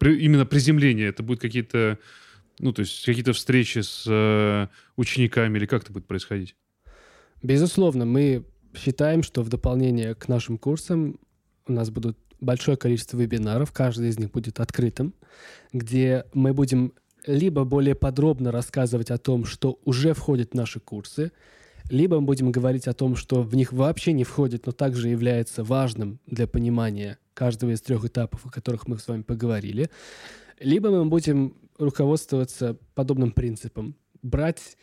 именно 0.00 0.46
приземление. 0.46 1.08
Это 1.08 1.22
будет 1.22 1.40
какие-то, 1.40 1.98
ну, 2.58 2.72
то 2.72 2.80
есть 2.80 3.04
какие-то 3.04 3.32
встречи 3.32 3.80
с 3.80 4.04
э, 4.06 4.68
учениками 4.96 5.58
или 5.58 5.66
как 5.66 5.84
это 5.84 5.92
будет 5.92 6.06
происходить? 6.06 6.56
Безусловно, 7.42 8.04
мы 8.04 8.44
считаем, 8.74 9.22
что 9.22 9.42
в 9.42 9.48
дополнение 9.48 10.14
к 10.14 10.28
нашим 10.28 10.58
курсам 10.58 11.18
у 11.66 11.72
нас 11.72 11.90
будут 11.90 12.18
большое 12.40 12.76
количество 12.76 13.16
вебинаров, 13.16 13.72
каждый 13.72 14.08
из 14.08 14.18
них 14.18 14.30
будет 14.30 14.60
открытым, 14.60 15.14
где 15.72 16.24
мы 16.34 16.52
будем 16.52 16.92
либо 17.26 17.64
более 17.64 17.94
подробно 17.94 18.52
рассказывать 18.52 19.10
о 19.10 19.18
том, 19.18 19.44
что 19.44 19.80
уже 19.84 20.14
входит 20.14 20.52
в 20.52 20.54
наши 20.54 20.78
курсы, 20.78 21.32
либо 21.90 22.20
мы 22.20 22.26
будем 22.26 22.50
говорить 22.50 22.86
о 22.88 22.94
том, 22.94 23.16
что 23.16 23.42
в 23.42 23.54
них 23.54 23.72
вообще 23.72 24.12
не 24.12 24.24
входит, 24.24 24.66
но 24.66 24.72
также 24.72 25.08
является 25.08 25.64
важным 25.64 26.20
для 26.26 26.46
понимания 26.46 27.18
каждого 27.34 27.70
из 27.70 27.80
трех 27.80 28.04
этапов, 28.04 28.46
о 28.46 28.50
которых 28.50 28.86
мы 28.86 28.98
с 28.98 29.06
вами 29.06 29.22
поговорили, 29.22 29.90
либо 30.58 30.90
мы 30.90 31.04
будем 31.04 31.54
руководствоваться 31.78 32.78
подобным 32.94 33.32
принципом. 33.32 33.94
Брать 34.22 34.76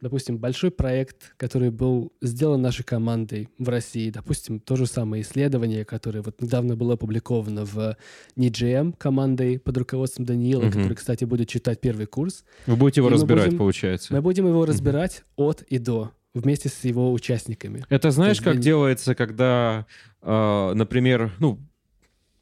допустим, 0.00 0.38
большой 0.38 0.70
проект, 0.70 1.34
который 1.36 1.70
был 1.70 2.12
сделан 2.20 2.62
нашей 2.62 2.84
командой 2.84 3.48
в 3.58 3.68
России, 3.68 4.10
допустим, 4.10 4.60
то 4.60 4.76
же 4.76 4.86
самое 4.86 5.22
исследование, 5.22 5.84
которое 5.84 6.22
вот 6.22 6.40
недавно 6.40 6.76
было 6.76 6.94
опубликовано 6.94 7.64
в 7.64 7.96
NGM 8.36 8.94
командой 8.96 9.58
под 9.58 9.76
руководством 9.76 10.24
Даниила, 10.24 10.62
угу. 10.62 10.72
который, 10.72 10.94
кстати, 10.94 11.24
будет 11.24 11.48
читать 11.48 11.80
первый 11.80 12.06
курс. 12.06 12.44
Вы 12.66 12.76
будете 12.76 13.00
его 13.00 13.10
и 13.10 13.12
разбирать, 13.12 13.46
будем, 13.46 13.58
получается? 13.58 14.14
Мы 14.14 14.22
будем 14.22 14.46
его 14.46 14.64
разбирать 14.64 15.24
угу. 15.36 15.50
от 15.50 15.62
и 15.62 15.78
до 15.78 16.12
вместе 16.34 16.68
с 16.68 16.84
его 16.84 17.12
участниками. 17.12 17.84
Это 17.88 18.10
знаешь, 18.10 18.40
как 18.40 18.54
для... 18.54 18.62
делается, 18.62 19.14
когда, 19.14 19.86
э, 20.22 20.72
например, 20.74 21.32
ну, 21.38 21.58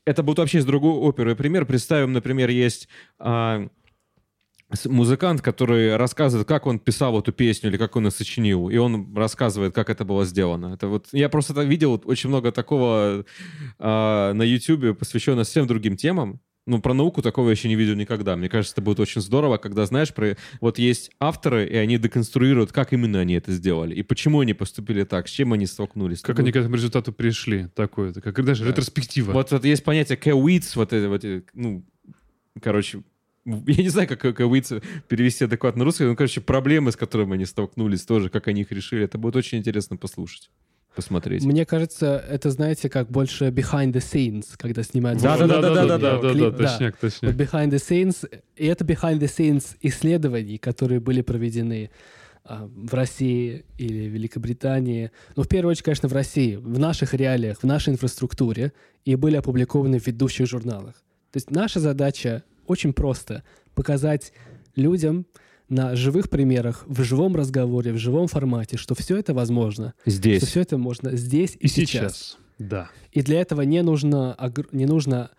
это 0.04 0.22
будет 0.22 0.38
вообще 0.38 0.58
из 0.58 0.64
другой 0.64 0.92
оперы 0.92 1.34
пример. 1.34 1.66
Представим, 1.66 2.12
например, 2.12 2.48
есть 2.50 2.88
э, 3.18 3.68
музыкант, 4.84 5.42
который 5.42 5.96
рассказывает, 5.96 6.48
как 6.48 6.66
он 6.66 6.78
писал 6.78 7.18
эту 7.18 7.32
песню 7.32 7.70
или 7.70 7.76
как 7.76 7.96
он 7.96 8.06
ее 8.06 8.10
сочинил, 8.10 8.68
и 8.68 8.76
он 8.76 9.14
рассказывает, 9.16 9.74
как 9.74 9.90
это 9.90 10.04
было 10.04 10.24
сделано. 10.24 10.74
Это 10.74 10.88
вот 10.88 11.08
я 11.12 11.28
просто 11.28 11.60
видел 11.62 12.00
очень 12.04 12.28
много 12.28 12.52
такого 12.52 13.24
э, 13.78 14.32
на 14.32 14.42
YouTube, 14.42 14.98
посвященного 14.98 15.44
всем 15.44 15.66
другим 15.66 15.96
темам. 15.96 16.40
Ну, 16.66 16.80
про 16.80 16.94
науку 16.94 17.22
такого 17.22 17.46
я 17.46 17.52
еще 17.52 17.68
не 17.68 17.76
видел 17.76 17.94
никогда. 17.94 18.34
Мне 18.36 18.48
кажется, 18.48 18.74
это 18.74 18.82
будет 18.82 18.98
очень 18.98 19.20
здорово, 19.20 19.56
когда, 19.56 19.86
знаешь, 19.86 20.12
про... 20.12 20.36
вот 20.60 20.78
есть 20.78 21.12
авторы, 21.20 21.64
и 21.64 21.76
они 21.76 21.96
деконструируют, 21.96 22.72
как 22.72 22.92
именно 22.92 23.20
они 23.20 23.34
это 23.34 23.52
сделали, 23.52 23.94
и 23.94 24.02
почему 24.02 24.40
они 24.40 24.52
поступили 24.52 25.04
так, 25.04 25.28
с 25.28 25.30
чем 25.30 25.52
они 25.52 25.66
столкнулись. 25.66 26.22
Как 26.22 26.40
они 26.40 26.50
к 26.50 26.56
этому 26.56 26.74
результату 26.74 27.12
пришли, 27.12 27.68
такое, 27.74 28.12
как 28.12 28.44
даже 28.44 28.64
да. 28.64 28.70
ретроспектива. 28.70 29.30
Вот, 29.30 29.52
вот 29.52 29.64
есть 29.64 29.84
понятие 29.84 30.18
K-Weeds, 30.18 30.72
вот 30.74 30.92
это, 30.92 31.08
вот, 31.08 31.24
ну, 31.54 31.84
короче, 32.60 33.04
я 33.44 33.82
не 33.82 33.88
знаю, 33.88 34.08
как, 34.08 34.20
как 34.20 34.36
перевести 34.36 35.44
адекватно 35.44 35.80
на 35.80 35.84
русский, 35.84 36.02
ну, 36.02 36.16
короче, 36.16 36.40
проблемы, 36.40 36.90
с 36.90 36.96
которыми 36.96 37.34
они 37.34 37.46
столкнулись 37.46 38.02
тоже, 38.02 38.28
как 38.28 38.48
они 38.48 38.62
их 38.62 38.72
решили, 38.72 39.04
это 39.04 39.18
будет 39.18 39.36
очень 39.36 39.58
интересно 39.58 39.96
послушать 39.96 40.50
посмотреть. 40.96 41.44
Мне 41.44 41.64
кажется, 41.64 42.24
это, 42.28 42.50
знаете, 42.50 42.88
как 42.88 43.10
больше 43.10 43.46
behind 43.46 43.92
the 43.92 44.02
scenes, 44.02 44.46
когда 44.56 44.82
снимают... 44.82 45.22
Да-да-да-да-да-да, 45.22 46.18
да, 46.18 46.50
точняк, 46.50 46.96
точняк. 46.96 47.34
Behind 47.34 47.70
the 47.70 47.78
scenes, 47.78 48.28
и 48.56 48.66
это 48.66 48.84
behind 48.84 49.20
the 49.20 49.28
scenes 49.28 49.76
исследований, 49.82 50.58
которые 50.58 50.98
были 50.98 51.20
проведены 51.20 51.90
а, 52.44 52.68
в 52.74 52.94
России 52.94 53.64
или 53.78 54.08
Великобритании. 54.08 55.12
Ну, 55.36 55.42
в 55.42 55.48
первую 55.48 55.72
очередь, 55.72 55.84
конечно, 55.84 56.08
в 56.08 56.12
России, 56.12 56.56
в 56.56 56.78
наших 56.78 57.14
реалиях, 57.14 57.58
в 57.58 57.64
нашей 57.64 57.92
инфраструктуре, 57.92 58.72
и 59.04 59.14
были 59.14 59.36
опубликованы 59.36 60.00
в 60.00 60.06
ведущих 60.06 60.48
журналах. 60.48 60.94
То 61.30 61.36
есть 61.36 61.50
наша 61.50 61.80
задача 61.80 62.42
очень 62.66 62.92
просто— 62.92 63.44
показать 63.74 64.32
людям, 64.74 65.26
на 65.68 65.96
живых 65.96 66.30
примерах, 66.30 66.84
в 66.86 67.02
живом 67.02 67.36
разговоре, 67.36 67.92
в 67.92 67.98
живом 67.98 68.28
формате, 68.28 68.76
что 68.76 68.94
все 68.94 69.16
это 69.16 69.34
возможно. 69.34 69.94
Здесь. 70.04 70.38
Что 70.38 70.46
все 70.46 70.60
это 70.60 70.78
можно 70.78 71.16
здесь 71.16 71.56
и, 71.56 71.66
и 71.66 71.68
сейчас. 71.68 71.86
сейчас. 71.86 72.38
Да. 72.58 72.90
И 73.12 73.22
для 73.22 73.40
этого 73.40 73.62
не 73.62 73.82
нужно, 73.82 74.36
не 74.72 74.86
нужно 74.86 75.30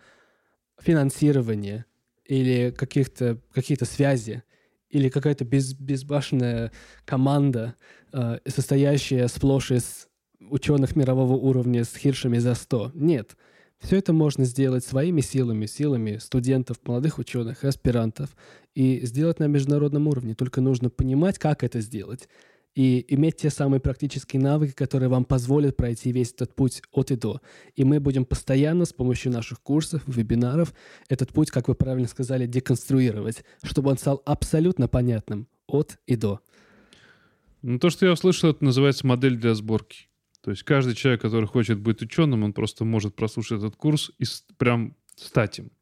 финансирование 0.80 1.84
или 2.24 2.70
каких-то, 2.70 3.38
какие-то 3.52 3.84
связи 3.84 4.42
или 4.90 5.08
какая-то 5.08 5.44
без, 5.44 5.74
безбашенная 5.74 6.72
команда, 7.04 7.74
э, 8.12 8.38
состоящая 8.46 9.28
сплошь 9.28 9.70
из 9.70 10.08
ученых 10.40 10.96
мирового 10.96 11.34
уровня 11.34 11.84
с 11.84 11.94
хиршами 11.94 12.38
за 12.38 12.54
100. 12.54 12.92
Нет. 12.94 13.36
Все 13.80 13.96
это 13.96 14.12
можно 14.12 14.44
сделать 14.44 14.84
своими 14.84 15.20
силами, 15.20 15.66
силами 15.66 16.16
студентов, 16.18 16.78
молодых 16.84 17.18
ученых, 17.18 17.62
аспирантов, 17.64 18.30
и 18.78 19.04
сделать 19.04 19.40
на 19.40 19.48
международном 19.48 20.06
уровне. 20.06 20.36
Только 20.36 20.60
нужно 20.60 20.88
понимать, 20.88 21.36
как 21.36 21.64
это 21.64 21.80
сделать, 21.80 22.28
и 22.76 23.04
иметь 23.08 23.38
те 23.38 23.50
самые 23.50 23.80
практические 23.80 24.40
навыки, 24.40 24.70
которые 24.70 25.08
вам 25.08 25.24
позволят 25.24 25.76
пройти 25.76 26.12
весь 26.12 26.32
этот 26.32 26.54
путь 26.54 26.82
от 26.92 27.10
и 27.10 27.16
до. 27.16 27.40
И 27.74 27.82
мы 27.82 27.98
будем 27.98 28.24
постоянно 28.24 28.84
с 28.84 28.92
помощью 28.92 29.32
наших 29.32 29.60
курсов, 29.62 30.04
вебинаров 30.06 30.72
этот 31.08 31.32
путь, 31.32 31.50
как 31.50 31.66
вы 31.66 31.74
правильно 31.74 32.06
сказали, 32.06 32.46
деконструировать, 32.46 33.42
чтобы 33.64 33.90
он 33.90 33.98
стал 33.98 34.22
абсолютно 34.24 34.86
понятным 34.86 35.48
от 35.66 35.98
и 36.06 36.14
до. 36.14 36.38
Ну, 37.62 37.80
то, 37.80 37.90
что 37.90 38.06
я 38.06 38.12
услышал, 38.12 38.50
это 38.50 38.64
называется 38.64 39.08
модель 39.08 39.38
для 39.38 39.56
сборки. 39.56 40.06
То 40.40 40.52
есть 40.52 40.62
каждый 40.62 40.94
человек, 40.94 41.20
который 41.20 41.48
хочет 41.48 41.80
быть 41.80 42.00
ученым, 42.00 42.44
он 42.44 42.52
просто 42.52 42.84
может 42.84 43.16
прослушать 43.16 43.58
этот 43.58 43.74
курс 43.74 44.12
и 44.20 44.24
прям 44.56 44.94
стать 45.16 45.58
им. 45.58 45.72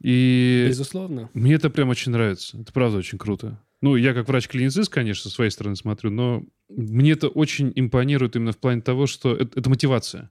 И 0.00 0.66
Безусловно. 0.68 1.30
Мне 1.34 1.54
это 1.54 1.70
прям 1.70 1.88
очень 1.88 2.12
нравится. 2.12 2.58
Это 2.58 2.72
правда 2.72 2.98
очень 2.98 3.18
круто. 3.18 3.60
Ну, 3.80 3.96
я 3.96 4.14
как 4.14 4.28
врач-клиницист, 4.28 4.92
конечно, 4.92 5.28
со 5.28 5.34
своей 5.34 5.50
стороны 5.50 5.76
смотрю, 5.76 6.10
но 6.10 6.44
мне 6.68 7.12
это 7.12 7.28
очень 7.28 7.72
импонирует 7.74 8.36
именно 8.36 8.52
в 8.52 8.58
плане 8.58 8.80
того, 8.80 9.06
что 9.06 9.34
это, 9.34 9.58
это 9.58 9.70
мотивация. 9.70 10.30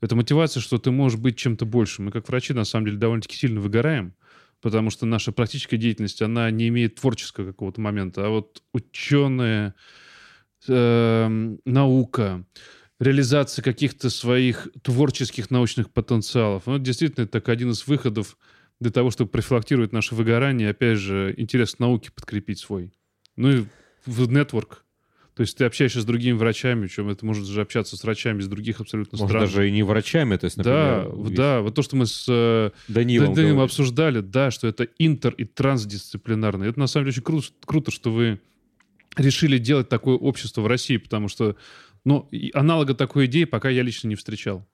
Это 0.00 0.16
мотивация, 0.16 0.60
что 0.60 0.78
ты 0.78 0.90
можешь 0.90 1.18
быть 1.18 1.36
чем-то 1.36 1.64
большим. 1.64 2.06
Мы 2.06 2.10
как 2.10 2.28
врачи, 2.28 2.52
на 2.52 2.64
самом 2.64 2.86
деле, 2.86 2.98
довольно-таки 2.98 3.36
сильно 3.36 3.60
выгораем, 3.60 4.14
потому 4.60 4.90
что 4.90 5.06
наша 5.06 5.30
практическая 5.30 5.76
деятельность, 5.76 6.20
она 6.22 6.50
не 6.50 6.68
имеет 6.68 6.96
творческого 6.96 7.46
какого-то 7.46 7.80
момента. 7.80 8.26
А 8.26 8.28
вот 8.28 8.62
ученые, 8.72 9.74
э, 10.66 11.56
наука, 11.64 12.44
реализация 12.98 13.62
каких-то 13.62 14.10
своих 14.10 14.68
творческих 14.82 15.50
научных 15.50 15.90
потенциалов. 15.90 16.64
Ну, 16.66 16.78
действительно, 16.78 17.24
это 17.24 17.40
один 17.50 17.70
из 17.70 17.86
выходов 17.86 18.36
для 18.82 18.90
того, 18.90 19.10
чтобы 19.10 19.30
профилактировать 19.30 19.92
наше 19.92 20.14
выгорание, 20.14 20.70
опять 20.70 20.98
же, 20.98 21.34
интерес 21.36 21.74
к 21.74 21.78
науке 21.78 22.10
подкрепить 22.12 22.58
свой. 22.58 22.92
Ну 23.36 23.50
и 23.50 23.64
в 24.04 24.30
нетворк. 24.30 24.84
То 25.34 25.40
есть 25.40 25.56
ты 25.56 25.64
общаешься 25.64 26.02
с 26.02 26.04
другими 26.04 26.36
врачами, 26.36 26.88
чем 26.88 27.08
это 27.08 27.24
может 27.24 27.46
же 27.46 27.62
общаться 27.62 27.96
с 27.96 28.04
врачами 28.04 28.40
из 28.40 28.48
других 28.48 28.80
абсолютно 28.80 29.16
Может, 29.16 29.30
стран. 29.30 29.44
даже 29.44 29.68
и 29.68 29.72
не 29.72 29.82
врачами, 29.82 30.36
то 30.36 30.44
есть, 30.44 30.58
например... 30.58 31.08
Да, 31.10 31.22
есть... 31.22 31.34
да, 31.34 31.60
вот 31.62 31.74
то, 31.74 31.80
что 31.80 31.96
мы 31.96 32.04
с 32.04 32.26
э, 32.28 32.70
Данилом, 32.88 33.32
Данилом 33.32 33.60
обсуждали, 33.60 34.20
да, 34.20 34.50
что 34.50 34.68
это 34.68 34.86
интер- 34.98 35.34
и 35.38 35.44
трансдисциплинарно. 35.44 36.64
Это 36.64 36.78
на 36.78 36.86
самом 36.86 37.06
деле 37.06 37.12
очень 37.12 37.22
круто, 37.22 37.48
круто, 37.64 37.90
что 37.90 38.12
вы 38.12 38.40
решили 39.16 39.56
делать 39.56 39.88
такое 39.88 40.16
общество 40.16 40.60
в 40.60 40.66
России, 40.66 40.98
потому 40.98 41.28
что 41.28 41.56
ну, 42.04 42.28
аналога 42.52 42.94
такой 42.94 43.24
идеи 43.24 43.44
пока 43.44 43.70
я 43.70 43.82
лично 43.82 44.08
не 44.08 44.16
встречал. 44.16 44.66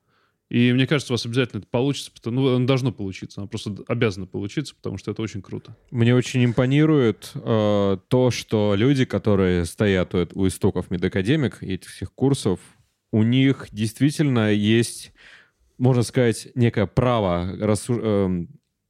И 0.49 0.73
мне 0.73 0.87
кажется, 0.87 1.13
у 1.13 1.15
вас 1.15 1.27
обязательно 1.27 1.59
это 1.59 1.69
получится. 1.69 2.11
Потому, 2.13 2.41
ну, 2.41 2.57
оно 2.57 2.67
должно 2.67 2.91
получиться. 2.91 3.41
Оно 3.41 3.49
просто 3.49 3.77
обязано 3.87 4.27
получиться, 4.27 4.75
потому 4.75 4.97
что 4.97 5.11
это 5.11 5.21
очень 5.21 5.43
круто. 5.43 5.77
Мне 5.91 6.15
очень 6.15 6.45
импонирует 6.45 7.33
э, 7.35 7.99
то, 8.09 8.31
что 8.31 8.75
люди, 8.75 9.05
которые 9.05 9.65
стоят 9.67 10.15
у, 10.15 10.27
у 10.35 10.47
истоков 10.49 10.91
MedAcademic 10.91 11.63
и 11.63 11.75
этих 11.75 11.91
всех 11.91 12.13
курсов, 12.15 12.61
у 13.13 13.23
них 13.23 13.69
действительно 13.73 14.51
есть, 14.53 15.13
можно 15.77 16.03
сказать, 16.03 16.49
некое 16.55 16.87
право 16.87 17.55
рассу- 17.59 18.01
э, 18.03 18.47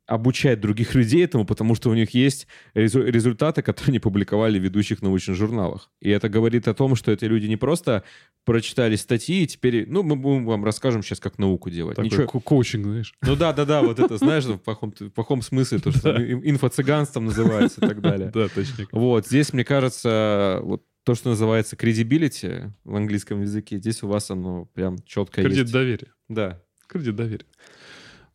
обучать 0.08 0.60
других 0.60 0.94
людей 0.94 1.22
этому, 1.22 1.44
потому 1.44 1.74
что 1.74 1.90
у 1.90 1.94
них 1.94 2.10
есть 2.14 2.48
результаты, 2.74 3.60
которые 3.62 3.90
они 3.90 3.98
публиковали 3.98 4.58
в 4.58 4.62
ведущих 4.62 5.02
научных 5.02 5.36
журналах. 5.36 5.90
И 6.00 6.08
это 6.08 6.30
говорит 6.30 6.66
о 6.66 6.74
том, 6.74 6.96
что 6.96 7.12
эти 7.12 7.26
люди 7.26 7.46
не 7.46 7.56
просто 7.56 8.02
прочитали 8.44 8.96
статьи, 8.96 9.42
и 9.42 9.46
теперь, 9.46 9.86
ну, 9.86 10.02
мы 10.02 10.16
будем 10.16 10.46
вам 10.46 10.64
расскажем 10.64 11.02
сейчас, 11.02 11.20
как 11.20 11.38
науку 11.38 11.68
делать. 11.68 11.96
Такой 11.96 12.06
Ничего... 12.06 12.26
ко 12.26 12.40
коучинг, 12.40 12.86
знаешь. 12.86 13.14
Ну 13.20 13.36
да, 13.36 13.52
да, 13.52 13.66
да, 13.66 13.82
вот 13.82 14.00
это, 14.00 14.16
знаешь, 14.16 14.44
в 14.44 14.56
плохом, 14.56 14.94
в 14.98 15.10
плохом 15.10 15.42
смысле, 15.42 15.78
то, 15.78 15.92
что 15.92 16.16
инфо-цыганством 16.16 17.26
называется 17.26 17.84
и 17.84 17.86
так 17.86 18.00
далее. 18.00 18.30
Да, 18.34 18.48
точно. 18.48 18.86
Вот, 18.92 19.26
здесь, 19.26 19.52
мне 19.52 19.64
кажется, 19.64 20.60
вот 20.62 20.84
то, 21.04 21.14
что 21.14 21.28
называется 21.28 21.76
credibility 21.76 22.70
в 22.84 22.96
английском 22.96 23.42
языке, 23.42 23.76
здесь 23.76 24.02
у 24.02 24.08
вас 24.08 24.30
оно 24.30 24.64
прям 24.72 24.96
четко 25.04 25.42
есть. 25.42 25.54
Кредит 25.54 25.70
доверия. 25.70 26.08
Да. 26.28 26.62
Кредит 26.86 27.14
доверия. 27.14 27.44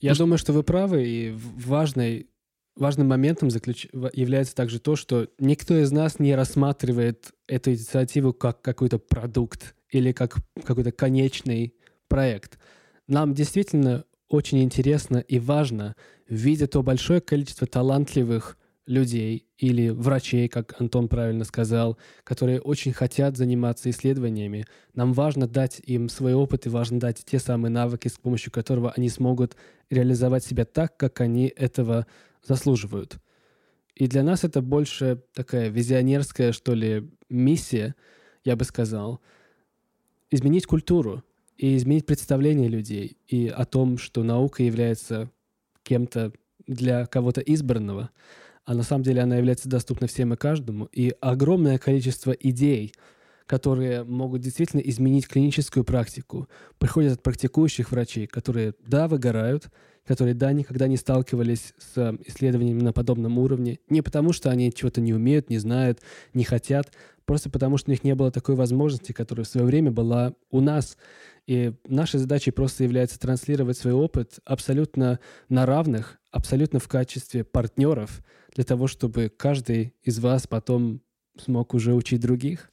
Я 0.03 0.11
ну, 0.11 0.17
думаю, 0.17 0.37
что 0.37 0.51
вы 0.51 0.63
правы, 0.63 1.07
и 1.07 1.31
важной, 1.31 2.27
важным 2.75 3.07
моментом 3.07 3.49
заключ... 3.49 3.87
является 4.11 4.53
также 4.53 4.79
то, 4.79 4.97
что 4.97 5.29
никто 5.39 5.77
из 5.79 5.93
нас 5.93 6.19
не 6.19 6.35
рассматривает 6.35 7.31
эту 7.47 7.71
инициативу 7.71 8.33
как 8.33 8.61
какой-то 8.61 8.99
продукт 8.99 9.75
или 9.89 10.11
как 10.11 10.35
какой-то 10.65 10.91
конечный 10.91 11.73
проект. 12.09 12.59
Нам 13.07 13.33
действительно 13.33 14.03
очень 14.27 14.61
интересно 14.61 15.19
и 15.19 15.39
важно, 15.39 15.95
видя 16.27 16.67
то 16.67 16.83
большое 16.83 17.21
количество 17.21 17.65
талантливых 17.65 18.57
людей 18.85 19.47
или 19.57 19.89
врачей, 19.89 20.49
как 20.49 20.79
Антон 20.79 21.07
правильно 21.07 21.45
сказал, 21.45 21.97
которые 22.23 22.59
очень 22.59 22.91
хотят 22.91 23.37
заниматься 23.37 23.89
исследованиями. 23.89 24.65
Нам 24.93 25.13
важно 25.13 25.47
дать 25.47 25.81
им 25.85 26.09
свой 26.09 26.33
опыт 26.33 26.65
и 26.65 26.69
важно 26.69 26.99
дать 26.99 27.23
те 27.25 27.39
самые 27.39 27.71
навыки, 27.71 28.09
с 28.09 28.17
помощью 28.17 28.51
которого 28.51 28.91
они 28.91 29.09
смогут 29.09 29.55
реализовать 29.89 30.43
себя 30.43 30.65
так, 30.65 30.97
как 30.97 31.21
они 31.21 31.47
этого 31.47 32.07
заслуживают. 32.43 33.19
И 33.95 34.07
для 34.07 34.23
нас 34.23 34.43
это 34.43 34.61
больше 34.61 35.23
такая 35.33 35.69
визионерская, 35.69 36.51
что 36.51 36.73
ли, 36.73 37.09
миссия, 37.29 37.95
я 38.43 38.55
бы 38.55 38.65
сказал, 38.65 39.21
изменить 40.29 40.65
культуру 40.65 41.23
и 41.57 41.77
изменить 41.77 42.05
представление 42.05 42.67
людей 42.67 43.17
и 43.27 43.47
о 43.47 43.65
том, 43.65 43.97
что 43.97 44.23
наука 44.23 44.63
является 44.63 45.29
кем-то 45.83 46.33
для 46.67 47.05
кого-то 47.05 47.39
избранного– 47.39 48.09
а 48.65 48.73
на 48.73 48.83
самом 48.83 49.03
деле 49.03 49.21
она 49.21 49.37
является 49.37 49.69
доступна 49.69 50.07
всем 50.07 50.33
и 50.33 50.37
каждому. 50.37 50.85
И 50.85 51.13
огромное 51.21 51.77
количество 51.77 52.31
идей, 52.31 52.93
которые 53.45 54.03
могут 54.03 54.41
действительно 54.41 54.79
изменить 54.81 55.27
клиническую 55.27 55.83
практику, 55.83 56.47
приходят 56.79 57.13
от 57.13 57.23
практикующих 57.23 57.91
врачей, 57.91 58.25
которые, 58.27 58.73
да, 58.85 59.07
выгорают, 59.07 59.69
которые, 60.05 60.33
да, 60.33 60.51
никогда 60.51 60.87
не 60.87 60.97
сталкивались 60.97 61.73
с 61.77 62.17
исследованиями 62.25 62.81
на 62.81 62.93
подобном 62.93 63.37
уровне, 63.37 63.79
не 63.89 64.01
потому 64.01 64.33
что 64.33 64.49
они 64.49 64.71
чего-то 64.71 65.01
не 65.01 65.13
умеют, 65.13 65.49
не 65.49 65.57
знают, 65.57 65.99
не 66.33 66.43
хотят, 66.43 66.91
просто 67.25 67.49
потому 67.49 67.77
что 67.77 67.89
у 67.89 67.93
них 67.93 68.03
не 68.03 68.15
было 68.15 68.31
такой 68.31 68.55
возможности, 68.55 69.11
которая 69.11 69.45
в 69.45 69.49
свое 69.49 69.65
время 69.65 69.91
была 69.91 70.33
у 70.51 70.59
нас. 70.59 70.97
И 71.45 71.73
нашей 71.87 72.19
задачей 72.19 72.51
просто 72.51 72.83
является 72.83 73.19
транслировать 73.19 73.77
свой 73.77 73.93
опыт 73.93 74.39
абсолютно 74.45 75.19
на 75.49 75.65
равных, 75.65 76.19
абсолютно 76.31 76.79
в 76.79 76.87
качестве 76.87 77.43
партнеров, 77.43 78.23
для 78.55 78.63
того, 78.63 78.87
чтобы 78.87 79.29
каждый 79.29 79.93
из 80.03 80.19
вас 80.19 80.47
потом 80.47 81.01
смог 81.37 81.73
уже 81.73 81.93
учить 81.93 82.21
других. 82.21 82.69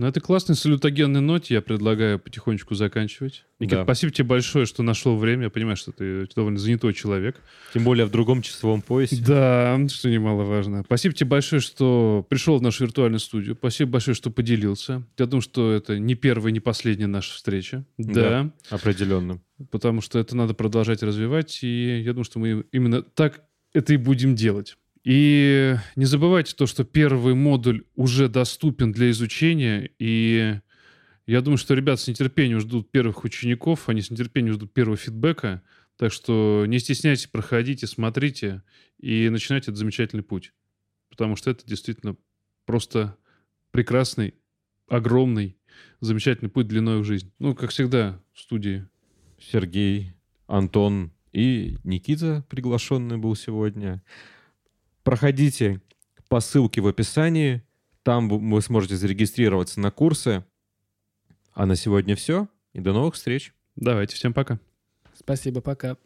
Ну, 0.00 0.06
это 0.06 0.18
классный 0.18 0.54
салютогенный 0.54 1.20
ноте. 1.20 1.52
Я 1.52 1.60
предлагаю 1.60 2.18
потихонечку 2.18 2.74
заканчивать. 2.74 3.44
Никит, 3.58 3.80
да. 3.80 3.84
спасибо 3.84 4.10
тебе 4.10 4.28
большое, 4.28 4.64
что 4.64 4.82
нашел 4.82 5.14
время. 5.18 5.44
Я 5.44 5.50
понимаю, 5.50 5.76
что 5.76 5.92
ты 5.92 6.26
довольно 6.34 6.58
занятой 6.58 6.94
человек. 6.94 7.38
Тем 7.74 7.84
более 7.84 8.06
в 8.06 8.10
другом 8.10 8.40
часовом 8.40 8.80
поясе. 8.80 9.22
Да, 9.22 9.78
что 9.90 10.08
немаловажно. 10.08 10.84
Спасибо 10.86 11.14
тебе 11.14 11.28
большое, 11.28 11.60
что 11.60 12.24
пришел 12.30 12.56
в 12.56 12.62
нашу 12.62 12.84
виртуальную 12.84 13.20
студию. 13.20 13.56
Спасибо 13.56 13.90
большое, 13.90 14.14
что 14.14 14.30
поделился. 14.30 15.02
Я 15.18 15.26
думаю, 15.26 15.42
что 15.42 15.70
это 15.70 15.98
не 15.98 16.14
первая, 16.14 16.50
не 16.50 16.60
последняя 16.60 17.06
наша 17.06 17.34
встреча. 17.34 17.84
Да. 17.98 18.14
да 18.14 18.50
определенно. 18.70 19.42
Потому 19.70 20.00
что 20.00 20.18
это 20.18 20.34
надо 20.34 20.54
продолжать 20.54 21.02
развивать. 21.02 21.58
И 21.62 22.00
я 22.00 22.12
думаю, 22.12 22.24
что 22.24 22.38
мы 22.38 22.64
именно 22.72 23.02
так 23.02 23.42
это 23.74 23.92
и 23.92 23.98
будем 23.98 24.34
делать. 24.34 24.78
И 25.04 25.76
не 25.96 26.04
забывайте 26.04 26.54
то, 26.54 26.66
что 26.66 26.84
первый 26.84 27.34
модуль 27.34 27.84
уже 27.94 28.28
доступен 28.28 28.92
для 28.92 29.10
изучения, 29.10 29.90
и 29.98 30.60
я 31.26 31.40
думаю, 31.40 31.58
что 31.58 31.74
ребята 31.74 32.02
с 32.02 32.08
нетерпением 32.08 32.60
ждут 32.60 32.90
первых 32.90 33.24
учеников, 33.24 33.88
они 33.88 34.02
с 34.02 34.10
нетерпением 34.10 34.54
ждут 34.54 34.72
первого 34.72 34.96
фидбэка, 34.96 35.62
так 35.96 36.12
что 36.12 36.64
не 36.66 36.78
стесняйтесь, 36.78 37.26
проходите, 37.26 37.86
смотрите 37.86 38.62
и 38.98 39.28
начинайте 39.30 39.64
этот 39.64 39.76
замечательный 39.76 40.22
путь. 40.22 40.52
Потому 41.08 41.36
что 41.36 41.50
это 41.50 41.66
действительно 41.66 42.16
просто 42.66 43.16
прекрасный, 43.70 44.34
огромный, 44.88 45.56
замечательный 46.00 46.50
путь 46.50 46.68
длиной 46.68 47.00
в 47.00 47.04
жизнь. 47.04 47.32
Ну, 47.38 47.54
как 47.54 47.70
всегда, 47.70 48.20
в 48.32 48.40
студии. 48.40 48.86
Сергей, 49.38 50.12
Антон 50.46 51.12
и 51.32 51.78
Никита 51.84 52.44
приглашенный 52.48 53.16
был 53.16 53.34
сегодня. 53.34 54.02
Проходите 55.02 55.80
по 56.28 56.40
ссылке 56.40 56.80
в 56.80 56.86
описании. 56.86 57.62
Там 58.02 58.28
вы 58.28 58.62
сможете 58.62 58.96
зарегистрироваться 58.96 59.80
на 59.80 59.90
курсы. 59.90 60.44
А 61.52 61.66
на 61.66 61.76
сегодня 61.76 62.16
все. 62.16 62.48
И 62.72 62.80
до 62.80 62.92
новых 62.92 63.14
встреч. 63.14 63.52
Давайте, 63.76 64.14
всем 64.14 64.32
пока. 64.32 64.58
Спасибо, 65.14 65.60
пока. 65.60 65.96